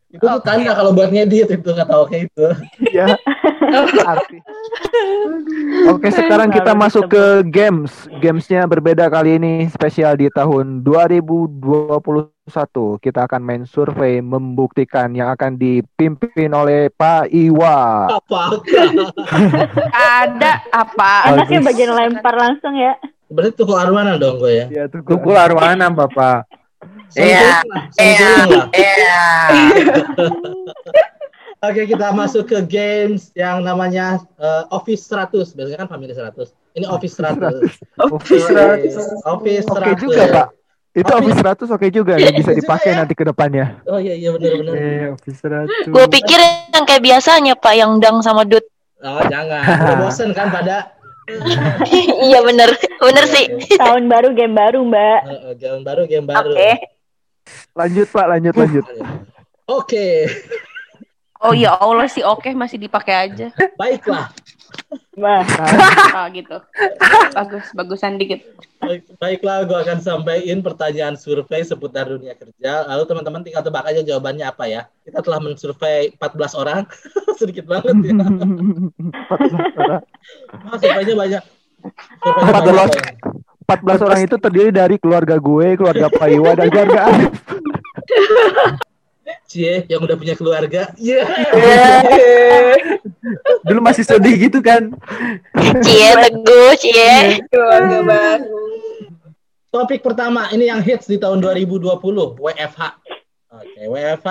[0.08, 2.46] Itu tuh tanda kalau buat ngedit itu kata oke itu.
[2.90, 3.06] ya.
[5.92, 8.08] Oke, sekarang kita masuk ke games.
[8.24, 13.04] Gamesnya berbeda kali ini spesial di tahun 2021.
[13.04, 18.08] Kita akan main survei membuktikan yang akan dipimpin oleh Pak Iwa.
[18.20, 18.42] Apa?
[19.92, 21.12] Ada apa?
[21.36, 21.68] Enaknya Bagus.
[21.74, 22.96] bagian lempar langsung ya.
[23.28, 24.66] Berarti tuh arwana dong gue ya.
[24.72, 26.48] Ya, tuh Tukul arwana, Bapak.
[27.16, 27.60] Iya.
[27.60, 27.62] Lah.
[28.72, 29.20] Iya.
[31.68, 35.52] Oke, kita masuk ke games yang namanya eh, Office 100.
[35.52, 36.54] Biasanya kan Family 100.
[36.74, 38.08] Ini Office 100.
[38.08, 39.28] Office Oke, 100.
[39.28, 39.76] Office 100.
[39.76, 40.48] Oke juga, Pak.
[40.98, 42.98] Itu Office- Office 100 oke juga Iya, ya bisa dipakai ya.
[43.04, 43.66] nanti ke depannya.
[43.86, 44.74] Oh iya iya benar benar.
[44.74, 45.94] Eh, Office 100.
[45.94, 46.40] Gue pikir
[46.74, 48.66] yang kayak biasanya Pak, yang dang sama dut.
[49.06, 49.62] Oh, jangan.
[49.62, 50.98] Udah bosen kan pada
[52.24, 53.46] iya bener, bener sih.
[53.76, 55.20] Tahun baru game baru mbak.
[55.28, 56.56] Eh, eh, game baru game baru.
[56.56, 56.72] Oke.
[57.76, 58.86] Lanjut, Pak, lanjut, lanjut.
[59.68, 60.32] Oke,
[61.40, 63.48] Oh ya Allah sih oke masih dipakai aja.
[63.76, 64.34] baiklah.
[66.14, 66.58] Oh gitu.
[67.34, 68.42] Bagus, bagusan dikit.
[68.78, 72.86] Baik- Baiklah, gue akan sampaikan pertanyaan survei seputar dunia kerja.
[72.86, 74.86] Lalu teman-teman tinggal tebak aja jawabannya apa ya.
[75.02, 76.82] Kita telah mensurvei 14 orang.
[77.40, 78.14] Sedikit banget ya.
[80.68, 81.44] Oh, surveinya banyak.
[82.22, 82.70] Surveinya 14.
[82.72, 83.14] banyak, ya.
[83.68, 87.32] 14 orang itu terdiri dari keluarga gue, keluarga Pak Iwa, dan keluarga Arif.
[89.48, 90.92] Cie, yang udah punya keluarga.
[91.00, 91.24] Iya.
[93.68, 94.92] Dulu masih sedih gitu kan.
[95.80, 97.40] Cie, teguh, cie.
[97.48, 98.60] Keluarga baru.
[99.72, 101.96] Topik pertama, ini yang hits di tahun 2020,
[102.36, 102.82] WFH.
[103.56, 104.30] Oke, WFH.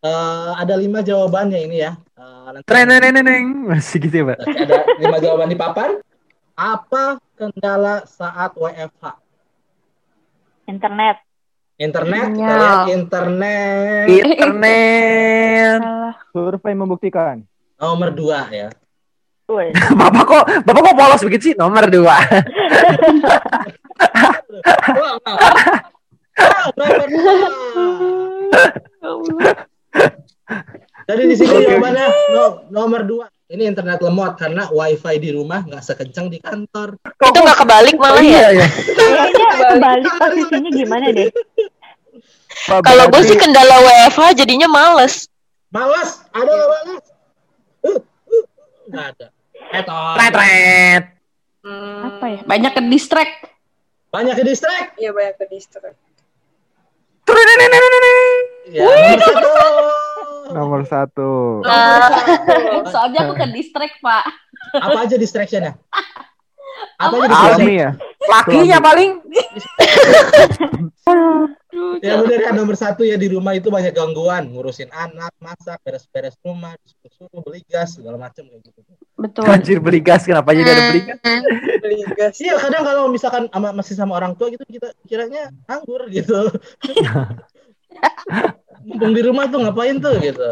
[0.00, 1.98] Eh, ada lima jawabannya ini ya.
[2.14, 2.86] Eh, nanti- Tren.
[3.66, 4.38] Masih gitu ya, Pak.
[4.46, 5.90] Ada lima jawaban di papan.
[6.54, 9.18] Apa kendala saat WFH?
[10.70, 11.18] internet.
[11.80, 12.60] Internet, kita Sinyal.
[12.60, 14.04] lihat internet.
[14.12, 15.78] Internet.
[15.80, 16.14] Salah.
[16.28, 17.36] Survei membuktikan.
[17.80, 18.68] Nomor dua ya.
[19.48, 21.54] Woi, Bapak kok Bapak kok polos begitu sih?
[21.56, 22.20] Nomor dua.
[31.08, 33.26] Jadi di sini jawabannya no- nomor dua.
[33.50, 36.94] Ini internet lemot karena wifi di rumah nggak sekencang di kantor.
[37.02, 38.54] Itu nggak kebalik malah ya.
[38.54, 38.66] Iya ya.
[38.94, 41.28] kayaknya kebalik posisinya gimana deh?
[42.70, 45.26] Kalau gue sih kendala WFH jadinya males.
[45.74, 47.04] Malas, ada nggak malas?
[47.82, 48.44] Uh, uh,
[48.86, 49.26] nggak ada.
[50.14, 51.02] Tret tret.
[52.06, 52.40] Apa ya?
[52.46, 53.34] Banyak ke distract.
[54.14, 54.94] Banyak ke distract.
[54.94, 55.44] Iya banyak ke.
[57.26, 57.74] Turun neng.
[58.70, 58.86] Ya,
[60.52, 61.62] nomor satu.
[61.62, 62.90] nomor satu.
[62.92, 64.24] Soalnya aku ke distract, Pak.
[64.76, 65.74] Apa aja distractionnya?
[67.00, 67.68] Apa aja distraction?
[67.72, 67.90] ya?
[68.28, 69.10] Lakinya paling.
[72.00, 76.36] Ya benar kan nomor satu ya di rumah itu banyak gangguan, ngurusin anak, masak, beres-beres
[76.44, 78.80] rumah, disuruh beli gas segala macam kayak gitu.
[79.16, 79.44] Betul.
[79.48, 81.18] Anjir beli gas kenapa jadi ada beli gas?
[81.80, 82.34] Beli gas.
[82.40, 86.52] Iya kadang kalau misalkan sama, masih sama orang tua gitu kita kiranya nganggur gitu.
[88.80, 90.48] Mumpung di rumah tuh ngapain tuh gitu.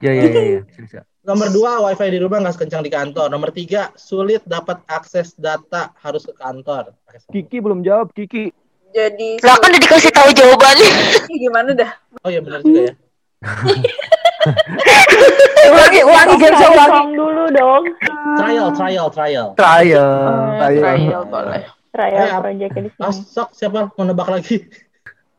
[0.00, 0.40] Ya ya ya.
[0.58, 0.62] ya.
[0.66, 1.00] Bisa.
[1.20, 3.28] Nomor dua, wifi di rumah nggak sekencang di kantor.
[3.28, 6.96] Nomor tiga, sulit dapat akses data harus ke kantor.
[7.28, 8.52] Kiki belum jawab, Kiki.
[8.90, 10.90] Jadi lah kan udah dikasih tahu jawabannya.
[11.30, 11.90] gimana dah?
[12.20, 12.94] Oh iya benar juga ya.
[15.70, 17.14] Ulangi ulangi cari ulangi.
[17.14, 17.84] dulu dong.
[18.34, 19.48] Trial, trial, trial.
[19.54, 20.10] Trial.
[20.58, 20.82] Trial.
[20.82, 21.62] Trial boleh.
[21.90, 24.66] Trial Eh, project di Ah, sok siapa mau nebak lagi?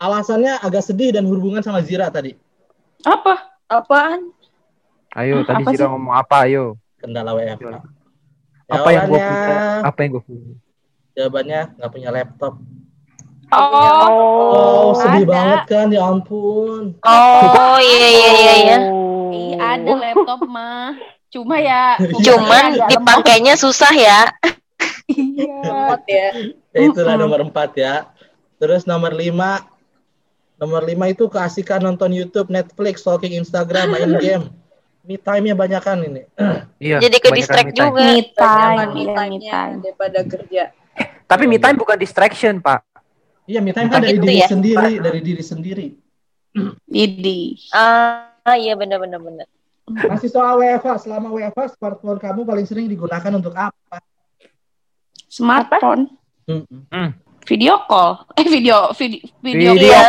[0.01, 2.33] Alasannya agak sedih dan berhubungan sama Zira tadi.
[3.05, 3.37] Apa?
[3.69, 4.33] Apaan?
[5.13, 6.73] Ayo Hah, tadi apa Zira ngomong apa ayo.
[6.97, 7.69] Kendala WFH.
[8.65, 9.29] Apa yang gue punya?
[9.29, 10.53] Jawabannya- Apa yang gue punya?
[11.11, 12.53] Jawabannya nggak punya laptop.
[13.51, 15.33] Oh, Oh, sedih ada.
[15.35, 16.95] banget kan, ya ampun.
[17.03, 18.77] Oh iya iya iya iya.
[19.29, 20.95] Iya, ada laptop mah.
[21.27, 24.19] Cuma ya Cuman dipakainya susah ya.
[25.05, 25.99] Iya.
[26.07, 26.27] Ya.
[26.71, 28.07] Ya, itulah nomor empat ya.
[28.55, 29.67] Terus nomor lima,
[30.61, 34.45] nomor lima itu keasikan nonton YouTube, Netflix, stalking Instagram, main game.
[35.01, 36.23] Me time-nya banyak kan ini.
[36.81, 36.97] Iya.
[36.97, 37.85] Jadi ke distract me time.
[37.93, 38.01] juga.
[38.01, 39.77] Me time, me iya, time.
[39.85, 40.63] daripada kerja.
[41.29, 42.81] Tapi me time bukan distraction, Pak.
[43.45, 44.49] Iya, me time kan dari diri ya?
[44.49, 45.87] sendiri, dari diri sendiri.
[47.05, 47.69] Idi.
[47.69, 49.45] Ah iya benar benar benar.
[50.09, 54.01] Masih soal WFH, selama WFH smartphone kamu paling sering digunakan untuk apa?
[55.29, 56.17] Smartphone.
[56.49, 57.13] Hmm.
[57.41, 58.21] Video call.
[58.37, 60.01] Eh video video video, Video Iya,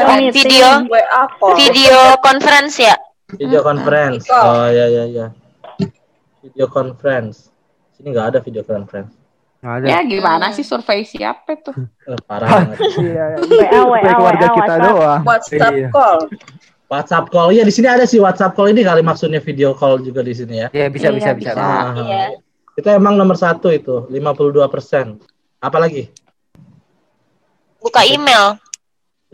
[1.40, 1.56] call.
[1.56, 2.94] video conference ya.
[3.32, 4.28] Video conference.
[4.28, 5.26] Oh ya ya ya.
[6.42, 7.48] Video conference.
[7.96, 9.16] Sini nggak ada video conference.
[9.64, 9.86] Nggak ada.
[9.88, 11.72] Ya gimana sih survei siapa tuh?
[12.04, 12.78] Eh, parah banget.
[13.00, 13.24] Iya,
[13.88, 15.20] WA, keluarga kita doang.
[15.24, 15.88] WhatsApp Iya.
[15.88, 16.18] call.
[16.92, 17.48] WhatsApp call.
[17.50, 20.60] Iya di sini ada sih WhatsApp call ini kali maksudnya video call juga di sini
[20.60, 20.68] ya.
[20.70, 21.50] Ya bisa Iya, bisa bisa.
[21.56, 21.62] bisa.
[21.64, 22.36] Ah, Iya.
[22.72, 25.16] Itu emang nomor satu itu, 52 persen.
[25.60, 26.08] Apalagi?
[27.82, 28.56] Buka email.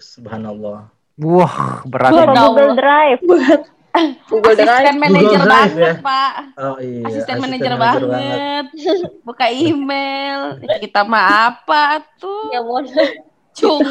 [0.01, 0.89] Subhanallah.
[1.19, 2.11] Wah, berat.
[2.15, 3.21] Buka Google Drive.
[4.31, 4.85] Google Drive.
[4.87, 5.93] Asisten manajer Drive, banget, ya.
[6.01, 6.33] Pak.
[6.57, 7.03] Oh iya.
[7.11, 8.65] Asisten manajer manajer banget.
[9.27, 10.41] Buka email.
[10.81, 12.49] Kita mah apa tuh?
[12.55, 12.81] Ya mau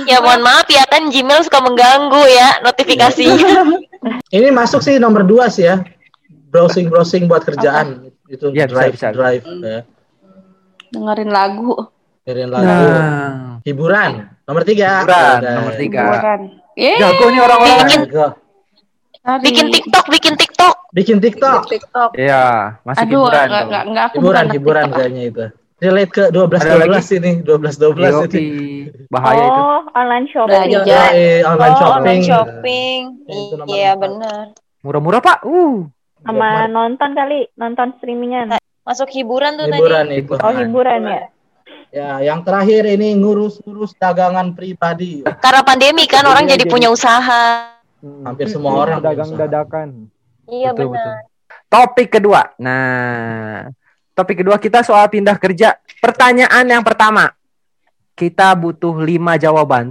[0.07, 3.67] Ya mohon maaf ya kan Gmail suka mengganggu ya notifikasinya.
[4.35, 5.83] Ini masuk sih nomor dua sih ya.
[6.47, 9.07] Browsing browsing buat kerjaan itu Iya, bisa, drive bisa.
[9.11, 9.79] drive ya.
[10.95, 11.75] Dengerin lagu.
[12.23, 12.63] Dengerin lagu.
[12.63, 14.89] Nah, Hiburan nomor tiga.
[15.03, 15.53] Hiburan, Udah.
[15.53, 16.01] nomor tiga.
[16.01, 16.39] Hiburan.
[16.73, 17.77] Eh, jago nih orang-orang.
[17.83, 18.25] Bikin Jago.
[19.19, 19.43] cari.
[19.43, 20.75] bikin TikTok, bikin TikTok.
[20.95, 21.61] Bikin TikTok.
[21.67, 22.09] TikTok.
[22.15, 22.43] Iya,
[22.81, 23.43] masuk Aduh, hiburan.
[23.43, 24.97] enggak, enggak, enggak, aku Hiburan, hiburan TikTok.
[24.97, 25.45] kayaknya itu.
[25.77, 28.17] Relate ke 12 Ada 12 ini, 12 12 itu.
[28.17, 28.45] Yopi.
[29.13, 29.61] Bahaya itu.
[29.61, 30.57] Oh, online shopping.
[30.73, 30.81] Belanja.
[30.89, 31.97] Ya, eh, online oh, shopping.
[32.01, 32.99] online shopping.
[33.67, 34.43] Iya benar.
[34.81, 35.45] Murah-murah, Pak.
[35.45, 35.85] Uh.
[36.25, 38.57] Sama nonton kali, nonton streamingan.
[38.81, 40.17] Masuk hiburan tuh Hiburan tadi.
[40.23, 40.33] itu.
[40.33, 41.21] Oh, hiburan ya.
[41.97, 45.25] Ya, yang terakhir ini ngurus-ngurus dagangan pribadi.
[45.25, 47.73] Karena pandemi kan orang Iya, jadi jadi- punya usaha.
[47.97, 49.41] Hampir semua orang punya dagang usaha.
[49.41, 49.87] dadakan.
[50.45, 51.25] Iya Betul, benar.
[51.65, 52.41] Topik kedua.
[52.61, 53.73] Nah,
[54.13, 55.73] topik kedua kita soal pindah kerja.
[55.97, 57.33] Pertanyaan yang pertama.
[58.13, 59.89] Kita butuh lima jawaban.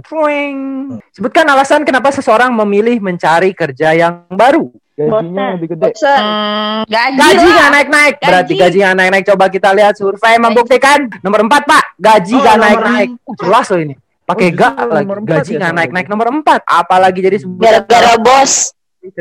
[1.11, 4.71] Sebutkan alasan kenapa seseorang memilih mencari kerja yang baru.
[4.97, 5.93] Gajinya lebih gede.
[5.93, 7.53] Hmm, gaji, Gaji lah.
[7.53, 8.15] nggak naik-naik.
[8.17, 8.61] Berarti Gaji.
[8.65, 9.25] gaji nggak naik-naik.
[9.29, 10.99] Coba kita lihat survei membuktikan.
[11.21, 11.83] Nomor empat, Pak.
[11.95, 13.09] Gaji Oh, nggak nomor naik-naik.
[13.21, 13.95] Uh, jelas loh ini.
[14.25, 15.05] Pakai Oh, gak lagi.
[15.05, 16.07] nomor empat Gaji ya nggak sama naik-naik.
[16.09, 16.59] Nomor empat.
[16.65, 18.51] Apalagi jadi Gara-gara bos.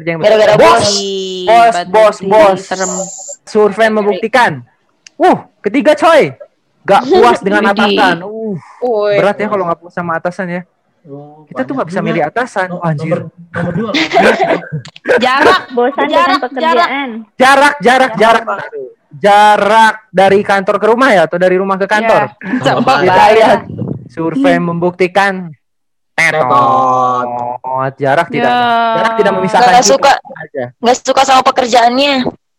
[0.01, 0.87] Gara-gara bos.
[1.45, 1.75] bos.
[1.87, 2.61] Bos, bos.
[3.45, 4.65] Survei membuktikan.
[5.15, 6.33] Uh, ketiga coy.
[6.83, 8.25] Gak puas dengan atasan.
[8.25, 8.57] Uh,
[9.13, 10.63] berat ya kalau nggak puas sama atasan ya.
[11.07, 12.67] Oh, Kita tuh nggak bisa milih atasan.
[12.69, 13.19] No- Oh, anjir.
[13.21, 13.91] Nomor, nomor dua.
[15.25, 15.61] Jarak.
[15.71, 17.09] Bosan Jarak, dengan pekerjaan.
[17.35, 18.45] Jarak, jarak, jarak.
[19.13, 22.37] Jarak dari kantor ke rumah ya atau dari rumah ke kantor.
[22.37, 22.99] Kita Pak.
[23.33, 23.61] lihat
[24.09, 25.49] survei membuktikan
[26.13, 26.43] Tetot.
[26.45, 27.93] tetot.
[27.97, 28.95] Jarak tidak Ya.
[28.97, 30.13] jarak tidak memisahkan Nggak kita suka.
[30.77, 32.15] Nggak suka sama pekerjaannya.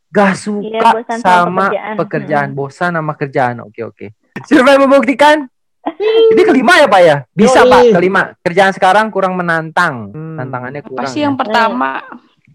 [0.08, 1.96] Gak Iya, suka bosan sama sama pekerjaan.
[1.98, 3.56] pekerjaan, bosan sama kerjaan.
[3.62, 4.06] Oke oke.
[4.46, 5.52] Survei membuktikan.
[6.34, 7.17] Ini kelima ya pak ya?
[7.32, 7.71] Bisa Yoi.
[7.71, 8.21] pak kelima.
[8.43, 10.12] Kerjaan sekarang kurang menantang.
[10.12, 10.38] Hmm.
[10.38, 11.10] Tantangannya Apa kurang.
[11.10, 11.30] sih ya.
[11.30, 12.04] yang pertama?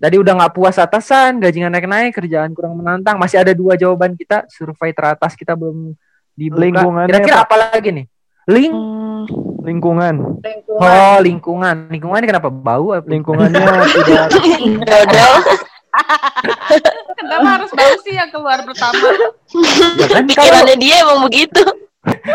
[0.02, 3.22] Tadi udah nggak puas atasan, gaji nggak naik-naik, kerjaan kurang menantang.
[3.22, 4.42] Masih ada dua jawaban kita.
[4.50, 5.94] Survei teratas kita belum
[6.34, 6.58] dibuka.
[6.58, 8.06] Lingkungannya, Kira-kira apa lagi nih?
[8.50, 8.74] Link.
[8.74, 9.22] Hmm,
[9.62, 10.14] Lingkungan.
[10.74, 11.86] Oh lingkungan.
[11.86, 12.98] Lingkungannya kenapa bau?
[12.98, 13.06] apa?
[13.06, 13.62] Lingkungannya
[13.94, 14.26] tidak
[17.14, 18.98] kenapa harus bau sih yang keluar pertama?
[20.00, 20.24] Ya kan?
[20.26, 21.62] Kalau Pikirannya dia emang begitu.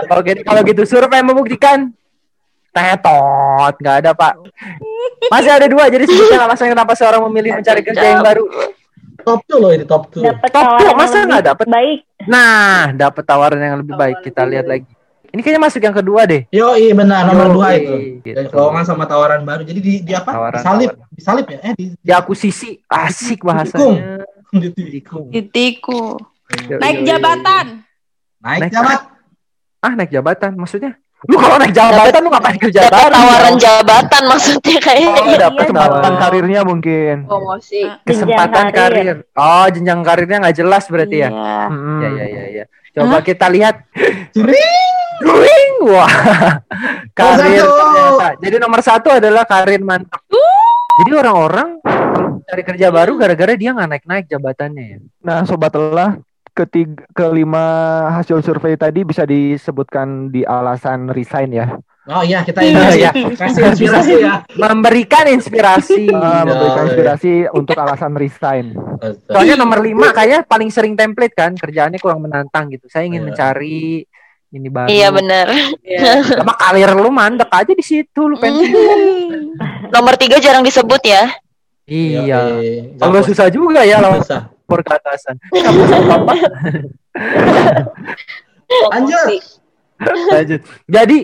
[0.07, 1.91] Oke, kalau gitu survei membuktikan
[2.71, 4.33] tetot nggak ada pak.
[5.27, 8.45] Masih ada dua, jadi sebutkan alasan kenapa seorang memilih mencari kerja yang baru.
[9.27, 10.23] Top 2 loh ini top 2.
[10.23, 11.65] Dapat Top tuh, masa nggak dapet?
[11.67, 11.99] Baik.
[12.31, 14.23] Nah, dapat tawaran yang lebih baik.
[14.23, 14.87] Kita lihat lagi.
[15.27, 16.47] Ini kayaknya masuk yang kedua deh.
[16.47, 17.95] Yo, iya benar nomor Yoi, 2 itu.
[18.23, 18.55] gitu.
[18.55, 19.67] Lowongan sama tawaran baru.
[19.67, 20.31] Jadi di, di apa?
[20.31, 21.11] Tawaran, disalip, tawaran.
[21.11, 21.59] disalip ya?
[21.59, 24.23] Eh di, Di akuisisi asik bahasanya.
[24.55, 25.27] ditikung.
[25.27, 26.15] Titiku.
[26.71, 27.65] Yoi, Naik jabatan.
[28.39, 28.99] Naik Naik jabat.
[29.79, 30.97] Ah, naik jabatan maksudnya?
[31.25, 35.09] Lu kalau naik jabatan lu ngapain kerja Dapat tawaran jabatan maksudnya Oh, kayaknya.
[35.17, 36.13] dapat Iya, kesempatan tawaran.
[36.19, 37.15] karirnya mungkin.
[37.25, 37.81] Promosi.
[38.03, 39.03] kesempatan Jenjang karir.
[39.03, 39.17] karir.
[39.33, 41.29] Oh, jenjang karirnya nggak jelas berarti ya.
[41.29, 41.57] Iya.
[41.67, 41.99] Mm-mm.
[41.99, 42.65] Ya, ya, ya, ya.
[42.91, 43.75] Coba kita lihat.
[44.35, 44.93] Jering.
[45.17, 46.11] Duing, wah.
[47.11, 48.27] karir ternyata.
[48.37, 50.21] Jadi nomor satu adalah karir mantap.
[50.97, 51.81] Jadi orang-orang
[52.43, 54.97] cari kerja baru gara-gara dia nggak naik-naik jabatannya ya.
[55.19, 56.21] Nah, sobat lelah,
[56.57, 57.65] ketiga kelima
[58.17, 61.67] hasil survei tadi bisa disebutkan di alasan resign ya.
[62.07, 63.11] Oh iya, kita Iya, ini iya.
[63.35, 64.33] kasih inspirasi ya.
[64.55, 66.07] Memberikan inspirasi.
[66.15, 66.87] Ah, memberikan iya.
[66.87, 68.71] inspirasi untuk alasan resign.
[69.27, 72.87] Soalnya nomor lima kayak paling sering template kan kerjaannya kurang menantang gitu.
[72.87, 73.27] Saya ingin Iya.
[73.27, 74.07] mencari
[74.47, 74.87] ini baru.
[74.87, 75.45] Iya benar.
[76.31, 78.71] Sama karir lu mandek aja di situ lu pengen.
[79.91, 81.27] Nomor tiga jarang disebut ya.
[81.83, 82.39] Iya.
[82.95, 84.47] Kalau susah juga ya lawan susah.
[84.67, 85.35] Lapor ke atasan.
[85.47, 86.33] Nggak bisa apa-apa.
[88.91, 89.27] Lanjut.
[90.27, 90.61] Lanjut.
[90.83, 91.17] Jadi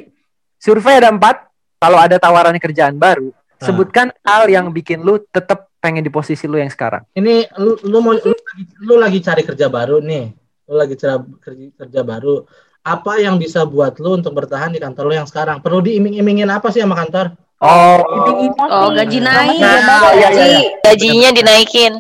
[0.55, 1.51] survei ada empat.
[1.75, 3.67] Kalau ada tawaran kerjaan baru, Ah.
[3.67, 7.03] sebutkan hal yang bikin lu tetap pengen di posisi lu yang sekarang.
[7.11, 10.31] Ini lu, lu mau lu, lagi- lu lagi cari kerja baru nih.
[10.63, 12.47] Lu lagi cari kerja, kerja baru.
[12.79, 15.59] Apa yang bisa buat lu untuk bertahan di kantor lu yang sekarang?
[15.59, 17.35] Perlu diiming-imingin apa sih sama kantor?
[17.59, 17.99] Oh,
[18.31, 18.47] ini.
[18.55, 19.59] Oh, gaji naik.
[19.59, 20.59] Nah, iya, iya.
[20.83, 21.93] Gajinya dinaikin.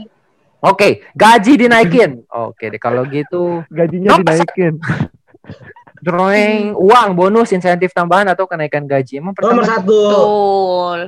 [0.63, 2.23] Oke, gaji dinaikin.
[2.25, 4.23] Oke deh kalau gitu, Gajinya Nope.
[4.25, 4.73] dinaikin.
[5.99, 9.19] drawing uang, bonus, insentif tambahan atau kenaikan gaji.
[9.19, 9.63] Emang Nomor pertama.
[9.63, 9.99] satu.
[10.03, 10.99] Betul.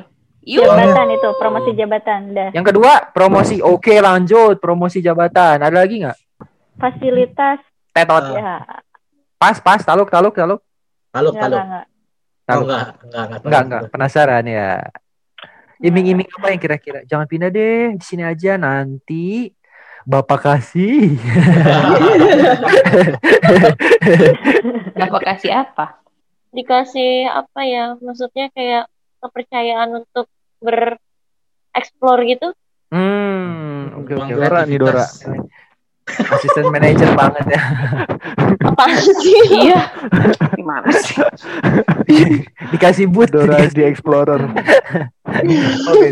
[0.45, 0.63] Yuk.
[0.63, 2.19] Jabatan itu, promosi jabatan.
[2.31, 2.49] Dah.
[2.51, 3.55] Yang kedua, promosi.
[3.59, 5.57] Oke, lanjut promosi jabatan.
[5.57, 6.17] Ada lagi nggak?
[6.75, 7.59] Fasilitas.
[7.91, 8.23] Tetot.
[8.29, 8.35] Ah.
[8.35, 8.55] Ya,
[9.35, 10.63] Pas, pas, taluk, taluk, taluk.
[11.11, 11.59] Taluk, enggak, taluk.
[11.59, 11.85] enggak, enggak.
[11.85, 12.63] Oh, Taluk.
[12.63, 13.39] enggak, enggak, enggak.
[13.43, 13.81] Enggak, enggak.
[13.89, 14.69] Penasaran ya.
[15.83, 16.99] Iming-iming apa yang kira-kira?
[17.03, 19.51] Jangan pindah deh, di sini aja nanti
[20.05, 21.17] Bapak kasih.
[24.99, 26.05] Bapak kasih apa?
[26.55, 28.87] dikasih apa ya maksudnya kayak
[29.19, 30.31] kepercayaan untuk
[30.63, 32.55] bereksplor gitu
[32.85, 34.29] Hmm, oke oke.
[34.29, 35.03] Ruang Dora nih, Dora.
[36.05, 37.61] Asisten manajer banget ya.
[38.61, 39.89] apa sih Iya.
[40.53, 41.17] Gimana sih?
[42.73, 43.33] Dikasih boot.
[43.33, 44.41] Dora di Explorer.
[45.89, 46.07] Oke.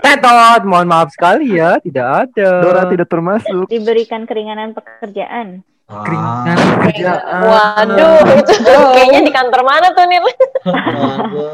[0.00, 2.50] Tetot, mohon maaf sekali ya, tidak ada.
[2.64, 3.68] Dora tidak termasuk.
[3.68, 5.60] Diberikan keringanan pekerjaan.
[5.84, 7.40] Keringan Ah, kerjaan.
[7.44, 8.52] waduh itu
[8.96, 10.18] kayaknya di kantor mana tuh nih.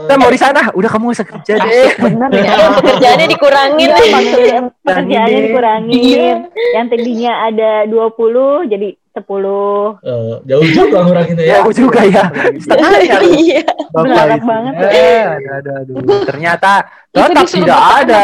[0.07, 1.91] Kita mau di sana, udah kamu usah kerja deh.
[1.99, 2.71] Bener ya.
[2.79, 6.37] pekerjaannya dikurangin Iya, maksudnya pekerjaannya dikurangin.
[6.73, 9.99] Yang tadinya ada 20 jadi 10.
[10.07, 11.51] Eh, jauh juga nguranginnya ya.
[11.51, 12.25] Ya, aku juga ya.
[12.55, 13.19] Setengah ya.
[13.27, 13.61] iya
[13.91, 14.73] Bapak banget.
[14.87, 16.23] Eh, ada, ada, aduh.
[16.23, 16.71] Ternyata
[17.11, 18.21] tetap tidak ada.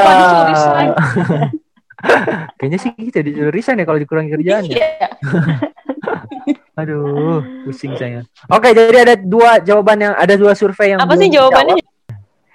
[2.63, 4.79] Kayaknya sih kita disuruh resign ya kalau dikurangi kerjaannya.
[4.79, 5.09] Iya.
[6.77, 8.23] Aduh, pusing saya.
[8.47, 11.77] Oke, jadi ada dua jawaban yang ada dua survei yang apa sih jawabannya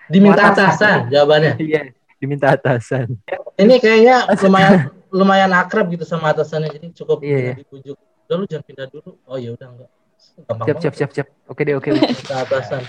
[0.07, 0.67] Diminta Atasan.
[0.67, 1.53] atasan jawabannya.
[1.57, 1.81] Iya,
[2.19, 3.15] diminta atasan.
[3.55, 4.73] Ini kayaknya lumayan
[5.07, 7.53] lumayan akrab gitu sama atasannya jadi cukup Iya, iya.
[7.55, 7.95] dipujuk.
[8.27, 9.15] Udah lu jangan pindah dulu.
[9.23, 9.89] Oh ya udah enggak.
[10.47, 11.27] Gampang Siap, siap, siap, siap.
[11.47, 11.91] Oke deh, oke.
[11.91, 12.83] Minta atasan.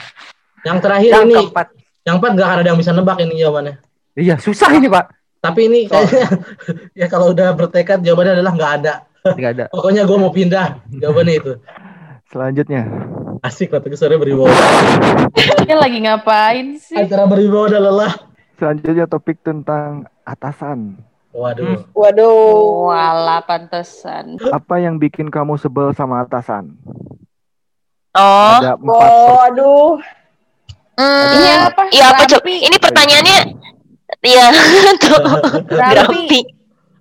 [0.63, 1.67] Yang terakhir Yang ini, keempat.
[2.03, 3.75] yang keempat nggak ada yang bisa nebak ini jawabannya.
[4.15, 5.07] Iya, susah ini, Pak.
[5.39, 6.27] Tapi ini kayaknya
[7.03, 8.95] ya kalau udah bertekad jawabannya adalah nggak ada.
[9.25, 9.65] Enggak ada.
[9.69, 10.67] Pokoknya gue mau pindah.
[10.91, 11.53] Jawabannya itu.
[12.27, 12.83] Selanjutnya.
[13.41, 14.51] Asik lah tuh sore berwibawa.
[15.63, 16.95] Dia lagi ngapain sih?
[16.97, 18.13] Antara berwibawa dan lelah.
[18.55, 20.99] Selanjutnya topik tentang atasan.
[21.31, 21.89] Waduh.
[21.91, 22.89] Waduh.
[22.89, 24.39] Wala pantesan.
[24.49, 26.77] Apa yang bikin kamu sebel sama atasan?
[28.13, 29.91] oh Ada empat Oh, aduh.
[30.95, 31.83] hmm, Ini apa?
[31.89, 33.39] iya apa coba ini pertanyaannya
[34.23, 34.47] iya
[35.03, 35.17] tuh
[35.73, 35.97] Rampi.
[35.97, 36.41] Rampi.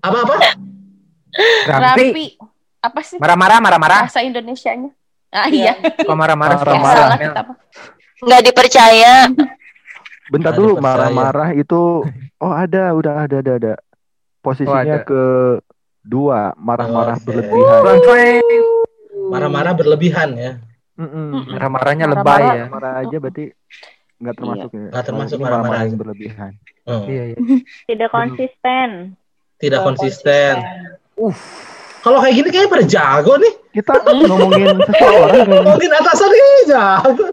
[0.02, 0.36] Apa-apa?
[1.64, 2.06] Rampi.
[2.08, 2.26] Rampi.
[2.82, 4.00] Apa sih Marah-marah, marah-marah.
[4.06, 4.90] bahasa Indonesianya?
[5.30, 5.78] Ah iya.
[5.78, 6.58] Kok marah-marah?
[6.58, 7.06] Marah-marah.
[7.08, 7.42] salah kita.
[7.46, 7.56] Pak.
[8.22, 9.14] nggak dipercaya
[10.28, 12.06] Bentar dulu marah-marah itu
[12.44, 13.74] oh ada udah ada ada ada.
[14.40, 15.04] Posisinya Oh, ada.
[15.04, 15.24] ke
[16.02, 17.26] dua marah-marah Oke.
[17.28, 17.82] berlebihan.
[19.28, 20.52] Marah-marah berlebihan ya.
[20.98, 22.40] Marah-marahnya Marah-marah.
[22.42, 22.66] lebay ya.
[22.68, 23.46] Marah aja berarti
[24.18, 24.88] nggak termasuk ya.
[24.90, 26.52] Nggak termasuk marah-marah yang berlebihan.
[26.84, 27.38] Oh, Iya, iya.
[27.90, 28.90] Tidak konsisten.
[29.58, 30.54] Tidak Oh, konsisten.
[31.22, 31.36] Uh,
[32.02, 33.54] Kalau kayak gini kayaknya pada jago nih.
[33.72, 35.70] Kita ngomongin seseorang kayaknya.
[35.70, 37.26] Mungkin atasan ini jago.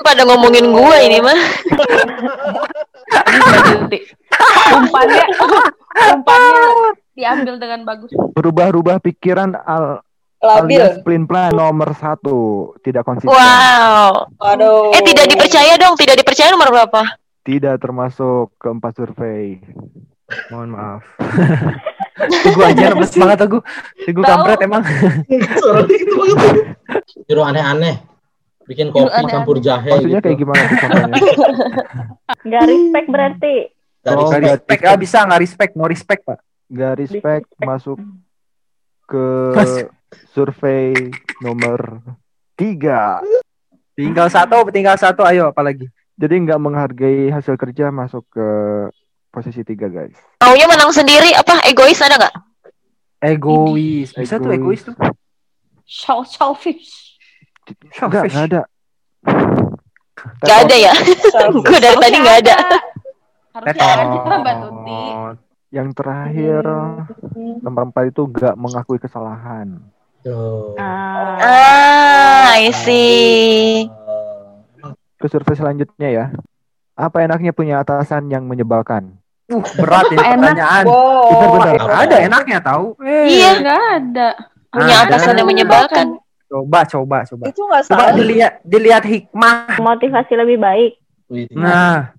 [0.00, 1.38] pada ngomongin gua ini mah
[3.66, 3.98] Nanti.
[4.72, 5.24] Umpannya,
[6.10, 6.68] umpannya
[7.14, 8.10] diambil dengan bagus.
[8.10, 10.02] berubah-ubah pikiran al
[10.40, 10.76] Labil.
[10.76, 12.36] alias plan plan nomor satu
[12.80, 13.30] tidak konsisten.
[13.30, 14.90] wow Waduh.
[14.90, 17.02] eh tidak dipercaya dong tidak dipercaya nomor berapa
[17.40, 19.62] Tidak termasuk keempat survei.
[20.50, 21.04] mohon maaf.
[22.14, 23.38] Teguh aja lemes banget.
[23.42, 23.62] Teguh
[24.22, 24.22] Tahu.
[24.22, 24.82] kampret emang.
[25.60, 26.38] Suara gitu banget.
[27.26, 27.96] Juru aneh-aneh.
[28.64, 29.28] Bikin kopi aneh-aneh.
[29.28, 30.26] campur jahe Maksudnya gitu.
[30.26, 30.64] kayak gimana?
[32.46, 33.54] Nggak respect berarti.
[34.00, 34.80] Dari Oh, nggak respect.
[34.84, 36.38] Ah, bisa nggak respect, no respect, Pak.
[36.66, 38.00] Gak respect masuk
[39.04, 39.88] ke Mas-
[40.30, 40.92] survei
[41.38, 42.00] nomor
[42.54, 43.20] tiga.
[43.92, 45.86] Tinggal satu, tinggal satu, ayo apalagi.
[46.14, 48.48] Jadi nggak menghargai hasil kerja masuk ke
[49.34, 50.14] posisi tiga guys.
[50.38, 52.34] maunya menang sendiri apa egois ada nggak
[53.24, 54.12] Egois.
[54.12, 54.92] Bisa tuh egois tuh.
[55.88, 57.16] Shell, shellfish.
[57.96, 58.62] Enggak, nggak ada.
[60.24, 60.92] nggak ada ya
[61.68, 62.56] gua dari tadi nggak ada
[63.56, 64.04] Harusnya ada
[64.40, 65.02] Mbak Tuti.
[65.72, 66.62] Yang terakhir
[67.64, 69.80] nomor empat itu nggak mengakui kesalahan.
[70.26, 70.76] Tuh.
[70.76, 73.88] Ah, ah I see
[75.16, 76.24] Ke survei selanjutnya ya.
[76.98, 79.23] Apa enaknya punya atasan yang menyebalkan?
[79.44, 80.32] Uh, berat ini Enak.
[80.40, 80.84] pertanyaan.
[80.84, 81.28] Wow.
[81.28, 81.74] Bentar-bentar.
[81.76, 82.86] Nggak ada enaknya tahu.
[83.04, 84.28] iya Enggak ada.
[84.68, 85.06] punya Ada.
[85.10, 86.06] atasan yang menyebalkan
[86.44, 87.44] Coba, coba, coba.
[87.46, 88.14] Itu nggak Coba salah.
[88.14, 89.74] dilihat, dilihat hikmah.
[89.76, 90.92] motivasi lebih baik.
[91.50, 92.14] Nah,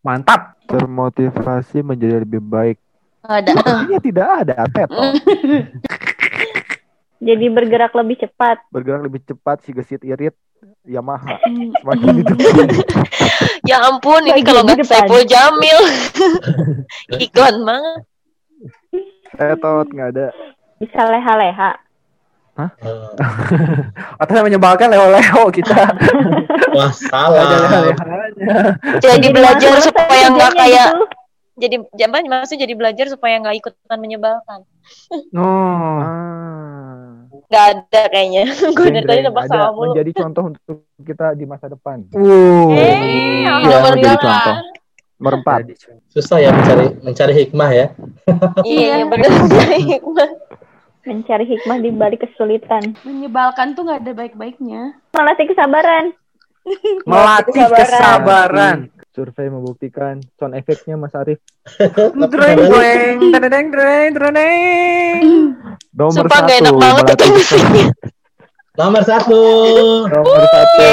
[0.00, 0.54] mantap.
[0.64, 2.78] Termotivasi menjadi lebih baik.
[3.20, 3.50] Enggak ada.
[3.52, 5.04] Sepertinya tidak ada, Teto.
[7.24, 8.60] Jadi bergerak lebih cepat.
[8.68, 10.36] Bergerak lebih cepat, si gesit irit,
[10.84, 11.36] Yamaha.
[11.44, 11.70] Hmm.
[11.80, 12.34] Semakin itu.
[13.70, 14.80] ya ampun ini kalau nggak.
[14.84, 15.80] Saiful Jamil
[17.24, 18.00] iklan banget
[19.34, 20.26] Tetot, nggak ada.
[20.78, 21.70] Bisa leha-leha.
[22.54, 22.70] eh,
[24.22, 25.90] Atasan menyebalkan leo-leo kita.
[26.70, 27.90] Wah, salah.
[29.02, 31.02] jadi belajar supaya nggak kayak gitu.
[31.54, 34.66] Jadi jangan maksudnya jadi belajar supaya nggak ikutan menyebalkan
[35.32, 35.96] Oh.
[36.04, 37.24] Ah.
[37.48, 38.44] nggak ada kayaknya
[38.76, 42.04] gue dari tadi nebak ada sama mulu menjadi contoh untuk kita di masa depan.
[42.14, 42.72] Wow.
[42.72, 42.96] eh
[43.34, 44.56] Iya, nomor menjadi contoh.
[45.20, 45.60] Nomor empat.
[46.12, 47.86] Susah ya mencari mencari hikmah ya.
[48.66, 49.30] iya benar
[49.72, 50.30] hikmah
[51.04, 52.96] Mencari hikmah di balik kesulitan.
[53.04, 54.96] Menyebalkan tuh nggak ada baik-baiknya.
[55.12, 56.16] Melatih kesabaran.
[57.04, 58.88] Melatih kesabaran.
[59.14, 61.38] Survei membuktikan sound efeknya Mas Arif.
[62.34, 65.22] Dreng dreng dreng dreng dreng.
[65.94, 66.50] Nomor Sumpah satu.
[66.50, 67.86] gak enak banget itu kesabaran.
[68.74, 69.40] Nomor satu.
[70.10, 70.86] Nomor satu.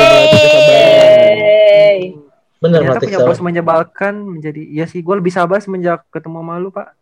[2.62, 6.70] Bener Ternyata punya bos menyebalkan menjadi iya sih gue lebih sabar semenjak ketemu sama lu
[6.70, 6.94] pak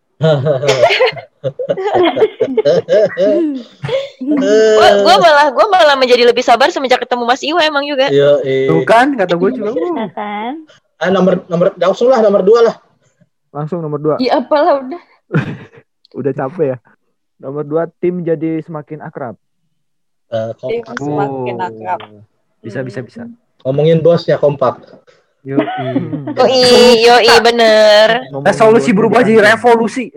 [4.19, 8.11] Gua, gua malah gua malah menjadi lebih sabar semenjak ketemu Mas Iwa emang juga.
[8.11, 9.71] Yo, tuh kan kata gue juga
[10.11, 10.67] kan?
[10.99, 12.75] Ah, nomor nomor langsung lah nomor dua lah.
[13.49, 14.15] Langsung nomor dua.
[14.19, 15.01] Iya apalah udah.
[16.19, 16.77] Udah capek ya.
[17.37, 19.37] Nomor dua tim jadi semakin akrab.
[20.27, 20.95] Eh, Tim kompak.
[20.99, 21.67] semakin Oh.
[21.69, 21.99] akrab.
[22.59, 23.21] bisa bisa bisa
[23.63, 24.83] Ngomongin bosnya kompak.
[25.39, 25.63] yuk
[26.35, 28.27] Yoi, yoi bener.
[28.29, 30.11] Ngomongin solusi dua, berubah jadi revolusi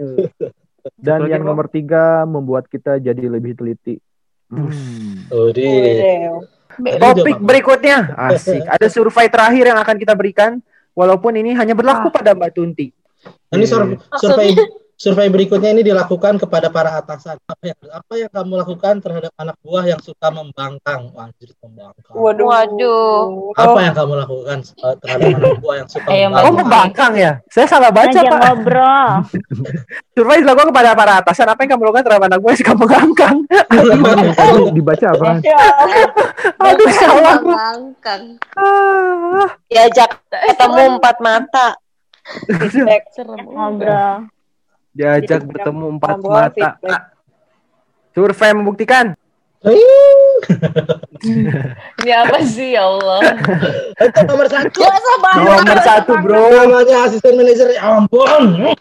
[0.98, 4.02] Dan Satu lagi, yang nomor tiga membuat kita jadi lebih teliti.
[4.50, 5.30] Hmm.
[5.30, 6.42] Waduh.
[6.98, 8.66] Topik berikutnya asik.
[8.66, 10.58] Ada survei terakhir yang akan kita berikan.
[10.92, 12.92] Walaupun ini hanya berlaku pada Mbak Tunti.
[13.52, 14.52] Ini sur- survei
[15.02, 17.34] survei berikutnya ini dilakukan kepada para atasan.
[17.42, 21.10] Apa yang, apa yang kamu lakukan terhadap anak buah yang suka membangkang?
[21.18, 22.14] Anjir, membangkang.
[22.14, 22.46] Waduh.
[22.46, 23.50] Waduh.
[23.58, 26.46] Apa yang kamu lakukan eh, terhadap anak buah yang suka Ayo, membangkang?
[26.46, 27.32] Oh membangkang ya?
[27.50, 28.38] Saya salah baca Ngajak pak.
[28.46, 29.10] ngobrol.
[30.14, 31.46] Survei dilakukan kepada para atasan.
[31.50, 33.36] Apa yang kamu lakukan terhadap anak gue yang suka membangkang?
[34.78, 35.30] Dibaca apa?
[36.70, 37.36] Aduh salah.
[37.42, 38.22] Bangkang.
[38.54, 39.50] Ah.
[39.66, 41.74] Diajak ketemu empat mata.
[43.50, 44.30] Ngobrol.
[44.92, 46.76] Diajak bertemu empat mata.
[46.84, 47.08] Ah.
[48.12, 49.16] Survei membuktikan.
[49.62, 50.02] Ini
[52.26, 53.20] apa sih ya Allah?
[54.04, 54.82] Itu nomor satu.
[55.38, 56.50] Nomor satu bro.
[56.50, 57.78] Namanya asisten manajer.
[57.78, 58.74] Ya ampun.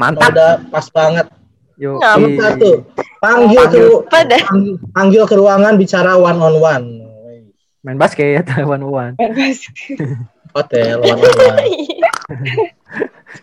[0.00, 0.32] Mantap.
[0.32, 1.28] Udah pas banget.
[1.76, 2.00] Yuk.
[2.00, 2.88] Nomor satu.
[3.20, 6.86] Panggil ke panggil, panggil ke ruangan bicara one on one.
[7.84, 9.12] Main basket Taiwan One.
[10.56, 11.60] Hotel one on one.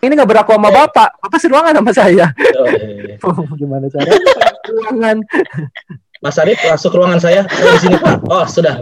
[0.00, 1.20] Ini nggak berlaku sama bapak.
[1.20, 2.26] Bapak seruangan sama saya.
[2.32, 3.20] Yoi.
[3.20, 4.08] Oh, gimana cara?
[4.64, 5.16] Ruangan.
[6.22, 7.42] Mas Arif masuk ke ruangan saya.
[7.44, 8.16] Oh, di sini Pak.
[8.30, 8.78] Oh, sudah.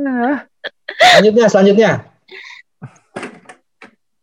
[0.00, 0.48] Ah,
[0.96, 1.92] Selanjutnya, selanjutnya.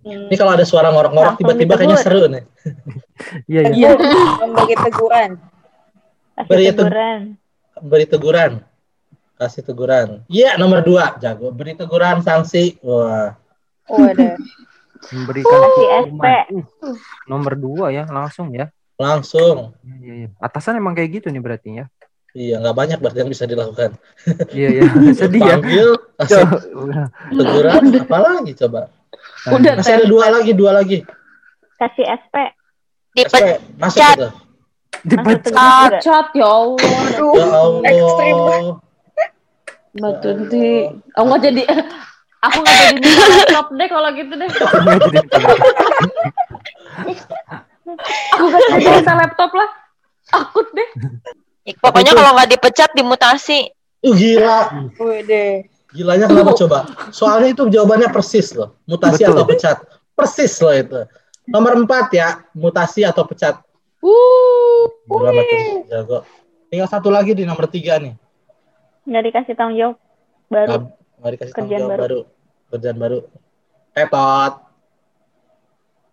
[0.07, 2.43] Ini kalau ada suara ngorok-ngorok Langsung tiba-tiba kayaknya seru nih.
[3.51, 3.89] Iya iya.
[4.39, 5.31] Memberi teguran.
[6.37, 7.21] Kasih Beri teguran.
[7.81, 8.51] Beri teguran.
[9.37, 10.25] Kasih teguran.
[10.25, 11.13] Iya, nomor dua.
[11.21, 11.53] Jago.
[11.53, 12.81] Beri teguran, sanksi.
[12.81, 13.37] Wah.
[13.85, 14.33] Waduh.
[15.13, 16.45] Memberikan hukuman.
[16.81, 16.97] Uh,
[17.29, 18.73] nomor dua ya langsung ya.
[18.97, 19.77] Langsung.
[19.85, 20.29] Iya, iya, iya.
[20.41, 21.85] Atasan emang kayak gitu nih berarti ya.
[22.33, 23.93] Iya, nggak banyak berarti yang bisa dilakukan.
[24.51, 24.83] Iya iya.
[25.21, 25.57] Sedih ya.
[25.61, 25.89] Panggil,
[27.29, 28.81] teguran, apa lagi coba?
[29.47, 31.05] Udah Masih ada dua lagi, dua lagi.
[31.77, 32.35] Kasih SP.
[33.13, 33.45] Dipet SP,
[33.77, 34.17] masuk Cat.
[34.17, 34.29] itu.
[35.05, 35.91] Dipecat.
[36.01, 36.91] Cacat ya Allah.
[37.37, 37.81] Ya Allah.
[37.85, 38.37] ekstrim.
[39.97, 40.69] Mbak Tunti.
[41.17, 41.61] Aku nggak jadi.
[42.45, 44.49] Aku nggak jadi laptop deh kalau gitu deh.
[48.37, 49.69] Aku nggak jadi minta laptop lah.
[50.37, 50.89] Akut deh.
[51.81, 53.73] Pokoknya kalau nggak dipecat dimutasi.
[54.05, 54.91] Uh, gila.
[55.01, 55.65] Waduh.
[55.97, 56.79] Gilanya kenapa coba?
[57.09, 58.77] Soalnya itu jawabannya persis loh.
[58.85, 59.33] Mutasi Betul.
[59.33, 59.77] atau pecat.
[60.13, 60.99] Persis loh itu.
[61.47, 63.57] Nomor empat ya, mutasi atau pecat.
[64.03, 64.85] Uh.
[65.09, 65.63] Gila betul.
[65.89, 66.17] Jago.
[66.67, 68.13] Tinggal satu lagi di nomor tiga nih.
[69.07, 69.95] Nggak dikasih tanggung jawab.
[70.47, 70.67] Baru.
[70.67, 70.81] Nggak
[71.17, 72.01] nggak dikasih tanggung Kerjaan jawab baru.
[72.03, 72.19] baru.
[72.67, 73.19] Kerjaan baru.
[73.93, 74.53] Tetot.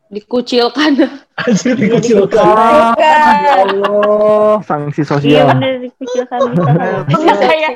[0.07, 0.93] Dikucilkan.
[1.43, 2.47] Anjir dikucilkan.
[2.95, 3.19] Ya.
[3.67, 4.63] Allah.
[4.63, 5.47] Sanksi Iya sosial.
[5.51, 7.19] bener dikucilkan bisa.
[7.19, 7.73] Udah kayak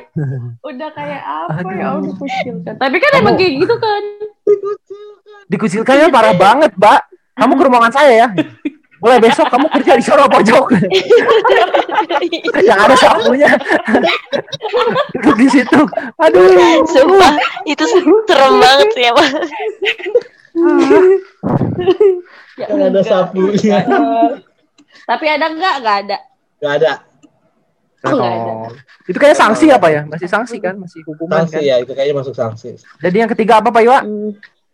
[0.62, 2.75] udah kayak apa ya Allah dikucilkan.
[2.79, 4.03] Tapi kan emang kayak gitu kan.
[5.49, 7.01] Dikucilkannya parah banget, Mbak.
[7.35, 8.29] Kamu ke ruangan saya ya.
[8.99, 10.65] Mulai besok kamu kerja di sorong pojok.
[12.59, 13.51] Yang ada sapunya.
[15.15, 15.81] Duduk di situ.
[16.19, 16.83] Aduh.
[16.85, 17.85] Sumpah itu
[18.27, 19.31] serem banget sih emang.
[22.59, 23.05] Ya, Kan ada enggak.
[23.07, 23.79] sapunya.
[25.07, 25.75] Tapi ada enggak?
[25.79, 26.17] Enggak ada.
[26.59, 26.93] Gak ada.
[27.99, 28.53] Oh, nggak ada.
[28.55, 28.71] Oh.
[29.07, 30.03] Itu kayak sanksi apa ya?
[30.07, 30.79] Masih sanksi kan?
[30.79, 31.67] Masih hukuman Sanksi kan?
[31.67, 32.79] ya, itu kayaknya masuk sanksi.
[33.03, 33.99] Jadi yang ketiga apa Pak Iwa?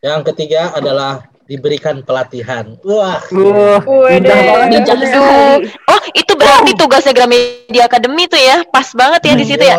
[0.00, 2.76] Yang ketiga adalah diberikan pelatihan.
[2.84, 3.20] Wah.
[3.28, 4.80] Uh, banget.
[4.80, 4.96] Bijak.
[4.96, 5.60] Aduh.
[5.92, 8.64] Oh, itu berarti tugasnya Gramedia Academy tuh ya.
[8.68, 9.76] Pas banget ya di situ ya.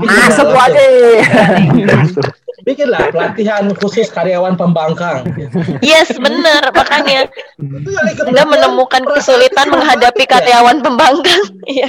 [0.00, 0.84] Masuk aja.
[2.64, 5.24] Bikinlah pelatihan khusus karyawan pembangkang.
[5.80, 6.60] Yes, bener.
[6.72, 7.28] Makanya
[8.26, 11.42] Anda menemukan kesulitan menghadapi karyawan pembangkang.
[11.64, 11.88] Iya.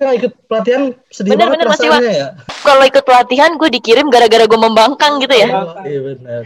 [0.00, 0.82] Yang ikut pelatihan
[1.12, 2.28] sedih Bener, banget bener, Mas perasaannya ya.
[2.64, 5.48] Kalau ikut pelatihan gue dikirim gara-gara gue membangkang gitu ya.
[5.52, 6.42] Oh, iya benar.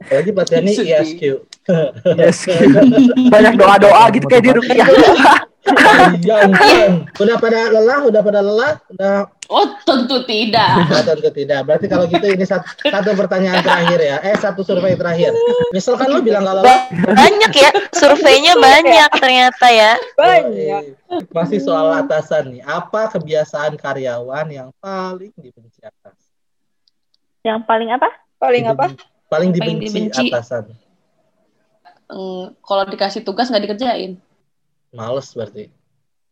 [0.00, 1.22] Apalagi pelatihan ini ISQ.
[2.16, 2.44] Yes.
[3.28, 4.86] Banyak doa-doa gitu kayak di rupiah.
[6.16, 6.48] Iya.
[7.14, 9.14] Udah pada lelah, udah pada lelah, udah
[9.50, 10.86] Oh, tentu tidak.
[10.86, 11.66] Nah, tentu tidak.
[11.66, 14.16] Berarti kalau gitu ini satu, satu pertanyaan terakhir ya.
[14.22, 15.34] Eh, satu survei terakhir.
[15.74, 20.94] Misalkan lu bilang kalau Ba- banyak ya surveinya banyak ternyata ya Banyak.
[21.34, 22.62] masih soal atasan nih.
[22.62, 26.14] Apa kebiasaan karyawan yang paling dibenci atas?
[27.42, 28.06] Yang paling apa?
[28.38, 28.86] Paling apa?
[29.26, 30.24] Paling Paling dibenci, dibenci.
[30.30, 30.70] atasan.
[32.10, 34.18] Hmm, kalau dikasih tugas nggak dikerjain.
[34.90, 35.70] Males berarti.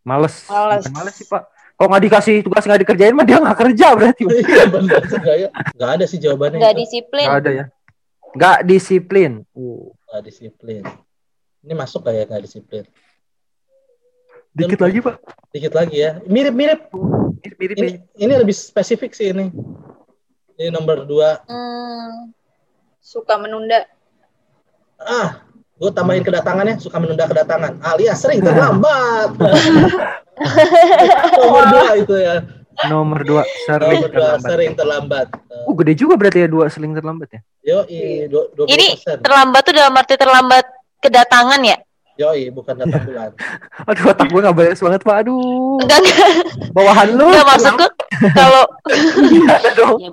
[0.02, 0.42] Males.
[0.50, 0.82] Males.
[0.82, 1.42] Bukan Males sih, Pak.
[1.78, 4.22] Kalau nggak dikasih tugas nggak dikerjain mah dia nggak kerja berarti.
[4.26, 5.48] Iya benar juga ya.
[5.78, 6.58] Nggak ada sih jawabannya.
[6.58, 6.80] nggak itu.
[6.82, 7.64] disiplin Nggak ada ya.
[8.34, 9.32] Nggak disiplin.
[9.54, 10.82] Uh, Nggak disiplin.
[11.62, 12.84] Ini masuk kayak nggak disiplin.
[14.58, 15.16] dikit lagi, Pak.
[15.54, 16.18] Dikit lagi ya.
[16.26, 16.90] Mirip-mirip.
[17.46, 17.76] Mirip-mirip.
[17.78, 19.46] Ini, ini lebih spesifik sih ini.
[20.58, 21.38] Ini nomor dua.
[21.46, 22.34] Hmm,
[22.98, 23.86] Suka menunda.
[24.98, 25.46] Ah,
[25.78, 27.78] gue tambahin kedatangannya suka menunda kedatangan.
[27.86, 29.30] Alias sering terlambat.
[31.38, 32.34] nomor dua itu ya.
[32.86, 34.50] Nomor dua sering Nomor dua terlambat.
[34.50, 35.26] sering terlambat.
[35.50, 37.40] Uh, gede juga berarti ya dua sering terlambat ya.
[37.62, 38.30] Yo, Iya.
[38.30, 40.64] dua ini terlambat tuh dalam arti terlambat
[40.98, 41.78] kedatangan ya
[42.18, 43.30] Yoi, bukan datang bulan.
[43.88, 45.16] Aduh, otak gue nggak beres banget, Pak.
[45.22, 45.78] Aduh.
[45.78, 46.34] enggak enggak,
[46.74, 47.30] Bawahan lu.
[47.30, 47.90] enggak maksud gue
[48.34, 48.62] kalau
[49.46, 49.96] Ada dong.
[50.02, 50.10] Ya,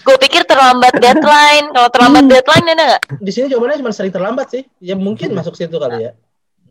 [0.00, 4.48] gue pikir terlambat deadline kalau terlambat deadline ada nggak Di sini jawabannya cuma sering terlambat
[4.48, 4.62] sih.
[4.80, 6.16] Ya mungkin masuk situ kali ya.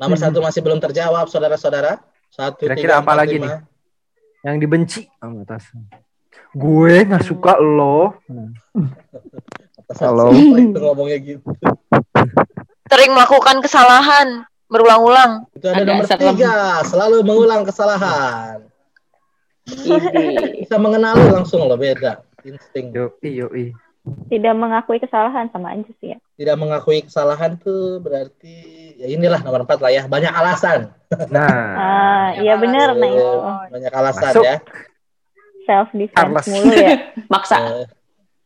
[0.01, 2.01] Nomor satu masih belum terjawab, saudara-saudara.
[2.33, 3.61] Satu, Kira-kira tiga, apa empat, lagi lima.
[4.41, 5.85] Yang dibenci sama atasan.
[6.57, 8.17] Gue nggak suka lo.
[10.01, 10.35] Halo.
[10.35, 11.47] itu ngomongnya gitu.
[12.87, 14.27] Sering melakukan kesalahan
[14.67, 16.23] berulang-ulang Itu ada, Ada nomor serem.
[16.33, 18.67] tiga, selalu mengulang kesalahan.
[20.57, 22.23] Bisa mengenali langsung loh, beda.
[22.43, 22.91] Insting.
[22.91, 23.65] Yoi, yoi.
[24.07, 26.17] Tidak mengakui kesalahan sama aja sih ya.
[26.35, 28.55] Tidak mengakui kesalahan tuh berarti
[28.95, 30.03] ya inilah nomor empat lah ya.
[30.07, 30.95] Banyak alasan.
[31.27, 33.31] Nah, Ah, iya benar nah itu.
[33.67, 34.43] Banyak alasan Masuk.
[34.43, 34.55] ya.
[35.67, 36.95] Self defense mulu ya.
[37.33, 37.57] Maksa.
[37.59, 37.87] Eh,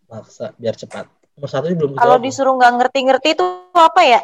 [0.10, 1.06] maksa biar cepat.
[1.42, 4.22] Nomor satu ini belum kalau disuruh nggak ngerti-ngerti itu apa ya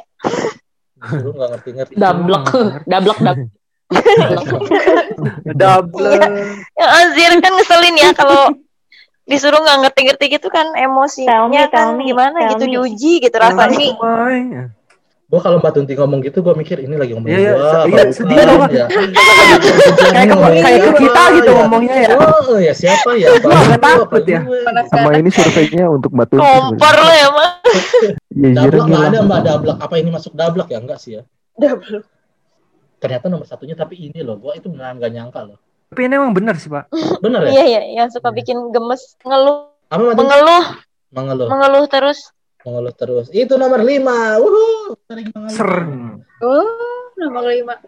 [1.01, 1.93] Disuruh nggak ngerti-ngerti.
[1.97, 2.45] Dablek.
[2.85, 3.49] Dablek, dablek.
[5.55, 6.13] double.
[6.75, 8.53] ya anjir kan ngeselin ya kalau
[9.23, 12.71] disuruh nggak ngerti-ngerti gitu kan Tell emosinya tell kan me, gimana tell gitu me.
[12.77, 14.63] diuji gitu rasanya Rasanya.
[15.27, 17.99] Gue kalau Mbak Tunti ngomong gitu, gue mikir ini lagi ngomongin Iya, iya, gua, iya,
[17.99, 18.69] apa sedih Pak.
[18.71, 18.85] ya.
[20.07, 21.57] Kayak kayak ke kita gitu ya.
[21.59, 22.09] ngomongnya ya.
[22.15, 23.27] Oh, ya siapa ya?
[23.35, 24.39] Nggak apa takut ya.
[24.41, 24.59] gue?
[24.87, 26.39] Sama ini surveinya untuk Mbak Tunti.
[26.41, 27.49] kompor lo ya mah
[28.37, 29.77] Iya, iya, Dablek nggak ada Mbak Dablek.
[29.83, 30.79] Apa ini masuk Dablek ya?
[30.79, 31.21] Enggak sih ya.
[31.53, 31.99] Double.
[32.97, 34.37] Ternyata nomor satunya tapi ini loh.
[34.37, 35.57] Gue itu beneran gak nyangka loh.
[35.87, 36.87] Tapi ini emang benar sih, Pak.
[37.23, 37.51] Bener ya?
[37.51, 40.63] iya iya yang suka bikin gemes ngeluh Apa mengeluh
[41.09, 41.47] Mengeluh.
[41.47, 42.31] mengeluh terus
[42.67, 43.31] Mengeluh terus.
[43.31, 44.35] Itu nomor lima.
[44.37, 44.99] Wuhu.
[45.07, 45.55] Sering mengeluh.
[45.55, 46.19] Sering.
[46.43, 46.67] Oh,
[47.15, 47.79] nomor lima.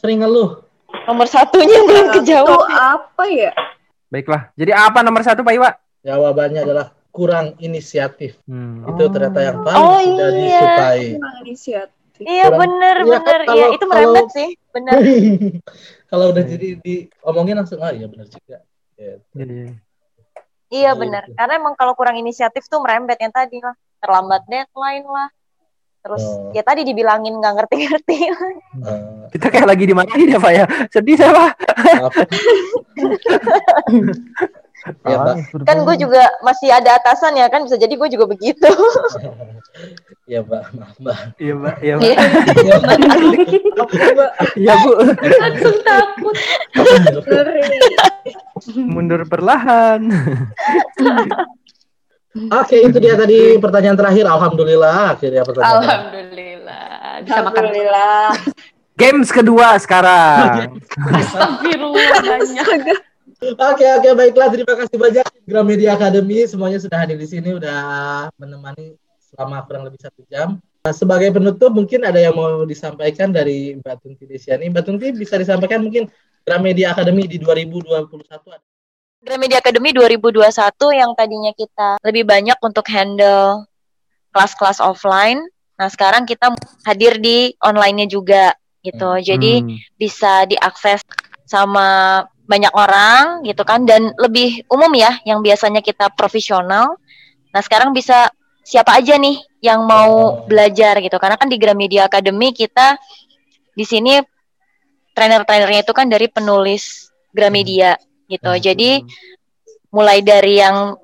[0.00, 0.64] Sering ngeluh.
[1.02, 3.52] nomor satunya belum Itu kejawab apa ya?
[4.08, 4.52] Baiklah.
[4.54, 5.70] Jadi apa nomor satu, Pak Iwa?
[6.00, 8.36] Jawabannya adalah kurang inisiatif.
[8.44, 8.84] Hmm.
[8.86, 10.36] Itu ternyata yang paling Oh, tidak iya.
[10.38, 11.04] disukai.
[11.12, 11.96] Kurang inisiatif.
[12.18, 14.92] iya Kurang- bener Iya, kan bener kalau- iya itu merembet kalau- sih bener
[16.12, 18.56] Kalau udah jadi diomongin langsung, ah iya bener juga.
[18.94, 19.16] Gitu.
[19.34, 19.68] Iya, iya.
[20.70, 23.72] iya bener karena emang kalau kurang inisiatif tuh merembet yang tadi lah
[24.02, 25.28] terlambat deadline lah
[26.02, 26.50] terus Oh.
[26.50, 28.34] ya tadi dibilangin nggak ngerti-ngerti Eh,
[29.30, 30.64] Kita kayak lagi dimarahin ya, Pak ya.
[30.90, 31.50] Sedih saya, Pak.
[35.06, 35.36] ya, Mbak.
[35.62, 38.66] kan gue juga masih ada atasan ya kan bisa jadi gue juga begitu
[40.22, 40.64] Ya, Mbak.
[40.74, 41.18] Maaf, Mbak.
[41.36, 41.74] Iya, Pak.
[41.78, 42.06] Iya, Pak.
[42.56, 42.74] Iya.
[44.54, 44.90] Iya, Bu.
[45.18, 46.36] Langsung takut.
[48.86, 50.00] Mundur perlahan.
[52.32, 54.24] Oke, itu dia tadi pertanyaan terakhir.
[54.24, 55.80] Alhamdulillah, akhirnya pertanyaan.
[55.84, 56.84] Alhamdulillah.
[57.20, 57.60] Bisa makan.
[57.60, 58.26] Alhamdulillah.
[58.96, 60.80] Games kedua sekarang.
[60.96, 62.66] Astagfirullah banyak.
[63.42, 64.48] Oke, oke, baiklah.
[64.48, 66.48] Terima kasih banyak Gramedia Academy.
[66.48, 67.80] Semuanya sudah hadir di sini, udah
[68.40, 70.56] menemani selama kurang lebih satu jam.
[70.82, 74.72] Nah, sebagai penutup, mungkin ada yang mau disampaikan dari Mbak Tunti Desiani.
[74.72, 76.08] Mbak Tunti bisa disampaikan mungkin
[76.42, 78.08] Gramedia Academy di 2021
[78.50, 78.71] ada
[79.22, 80.42] Gramedia Academy 2021
[80.98, 83.70] yang tadinya kita lebih banyak untuk handle
[84.34, 85.38] kelas-kelas offline.
[85.78, 86.50] Nah sekarang kita
[86.82, 88.50] hadir di online-nya juga
[88.82, 89.14] gitu.
[89.14, 89.22] Hmm.
[89.22, 89.78] jadi Hmm.
[89.94, 91.06] bisa diakses
[91.46, 92.18] sama
[92.50, 93.86] banyak orang gitu kan.
[93.86, 96.98] Dan lebih umum ya yang biasanya kita profesional.
[97.54, 98.26] Nah sekarang bisa
[98.66, 101.14] siapa aja nih yang mau belajar gitu.
[101.22, 102.98] Karena kan di Gramedia Academy kita
[103.70, 104.18] di sini
[105.14, 107.94] trainer-trainernya itu kan dari penulis Gramedia
[108.32, 108.62] gitu Hmm.
[108.64, 108.90] jadi
[109.92, 110.96] mulai dari yang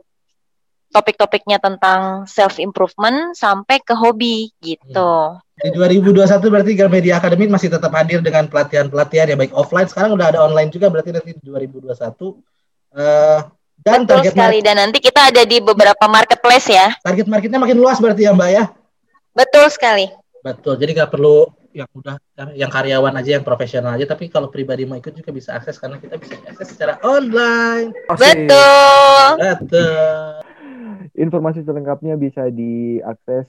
[0.89, 5.37] topik-topiknya tentang self improvement sampai ke hobi gitu.
[5.61, 10.33] Di 2021 berarti Gramedia Academy masih tetap hadir dengan pelatihan-pelatihan ya baik offline sekarang udah
[10.33, 11.93] ada online juga berarti nanti di 2021
[12.97, 13.41] eh
[13.79, 16.89] dan Betul target sekali dan nanti kita ada di beberapa marketplace ya.
[17.05, 18.65] target marketnya makin luas berarti ya Mbak ya.
[19.37, 20.07] Betul sekali.
[20.43, 20.81] Betul.
[20.81, 21.47] Jadi nggak perlu
[21.79, 22.19] yang udah
[22.59, 26.03] yang karyawan aja yang profesional aja tapi kalau pribadi mau ikut juga bisa akses karena
[26.03, 27.95] kita bisa akses secara online.
[28.11, 29.39] Betul.
[29.39, 30.43] Betul.
[31.15, 33.47] Informasi selengkapnya bisa diakses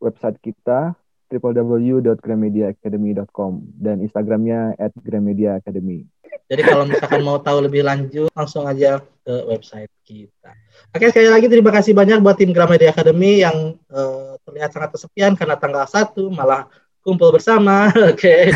[0.00, 0.94] website kita
[1.26, 3.52] www.gramediaacademy.com
[3.82, 6.06] dan Instagramnya at Gramedia Academy.
[6.46, 10.54] Jadi kalau misalkan mau tahu lebih lanjut langsung aja ke website kita.
[10.94, 15.34] Oke sekali lagi terima kasih banyak buat tim Gramedia Academy yang eh, terlihat sangat kesepian
[15.34, 16.70] karena tanggal 1 malah
[17.06, 17.86] kumpul bersama.
[18.10, 18.50] Oke.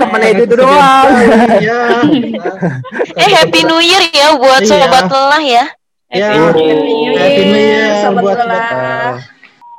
[0.00, 1.06] Temennya itu doang.
[1.60, 1.80] Iya.
[3.14, 4.70] Eh Happy New Year ya buat Iya.
[4.80, 5.64] sobat lelah ya.
[6.10, 8.58] Ya, Happy New Happy New Year Sobat buat Lelah.
[8.58, 8.80] kita.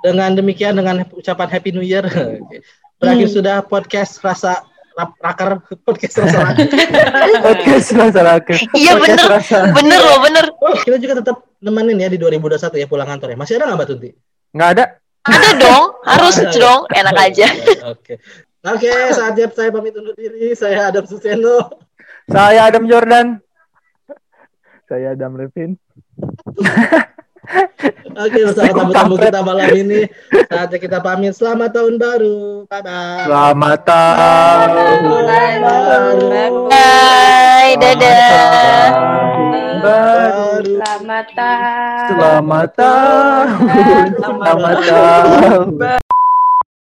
[0.02, 2.62] Dengan demikian dengan ucapan Happy New Year Oke.
[2.96, 3.36] berakhir Hmm.
[3.36, 4.62] sudah podcast rasa
[5.18, 6.68] raker podcast rasa raker.
[7.50, 8.58] Podcast masyarakat.
[8.72, 10.46] Iya Podcast bener, rasa- bener loh bener.
[10.62, 13.38] Oh, kita juga tetap nemenin ya di 2021 ya pulang kantor ya.
[13.42, 14.10] Masih ada nggak Mbak Tunti?
[14.54, 14.86] Nggak ada.
[15.22, 17.48] Ada dong, harus dong, enak aja.
[17.94, 18.18] Oke.
[18.62, 20.54] Oke, saatnya saya pamit undur diri.
[20.54, 21.82] Saya Adam Suseno.
[22.30, 23.42] Saya Adam Jordan.
[24.86, 25.78] Saya Adam Levin.
[28.12, 30.08] Oke, bersama tamu-tamu kita malam ini.
[30.52, 31.34] Saatnya kita pamit.
[31.36, 32.68] Selamat tahun baru.
[32.68, 33.26] Bye bye.
[33.28, 35.12] Selamat tahun baru.
[36.68, 38.92] Bye, dadah.
[39.82, 40.76] baru.
[40.82, 42.10] Selamat tahun.
[42.12, 43.48] Selamat tahun.
[44.22, 46.02] Selamat tahun.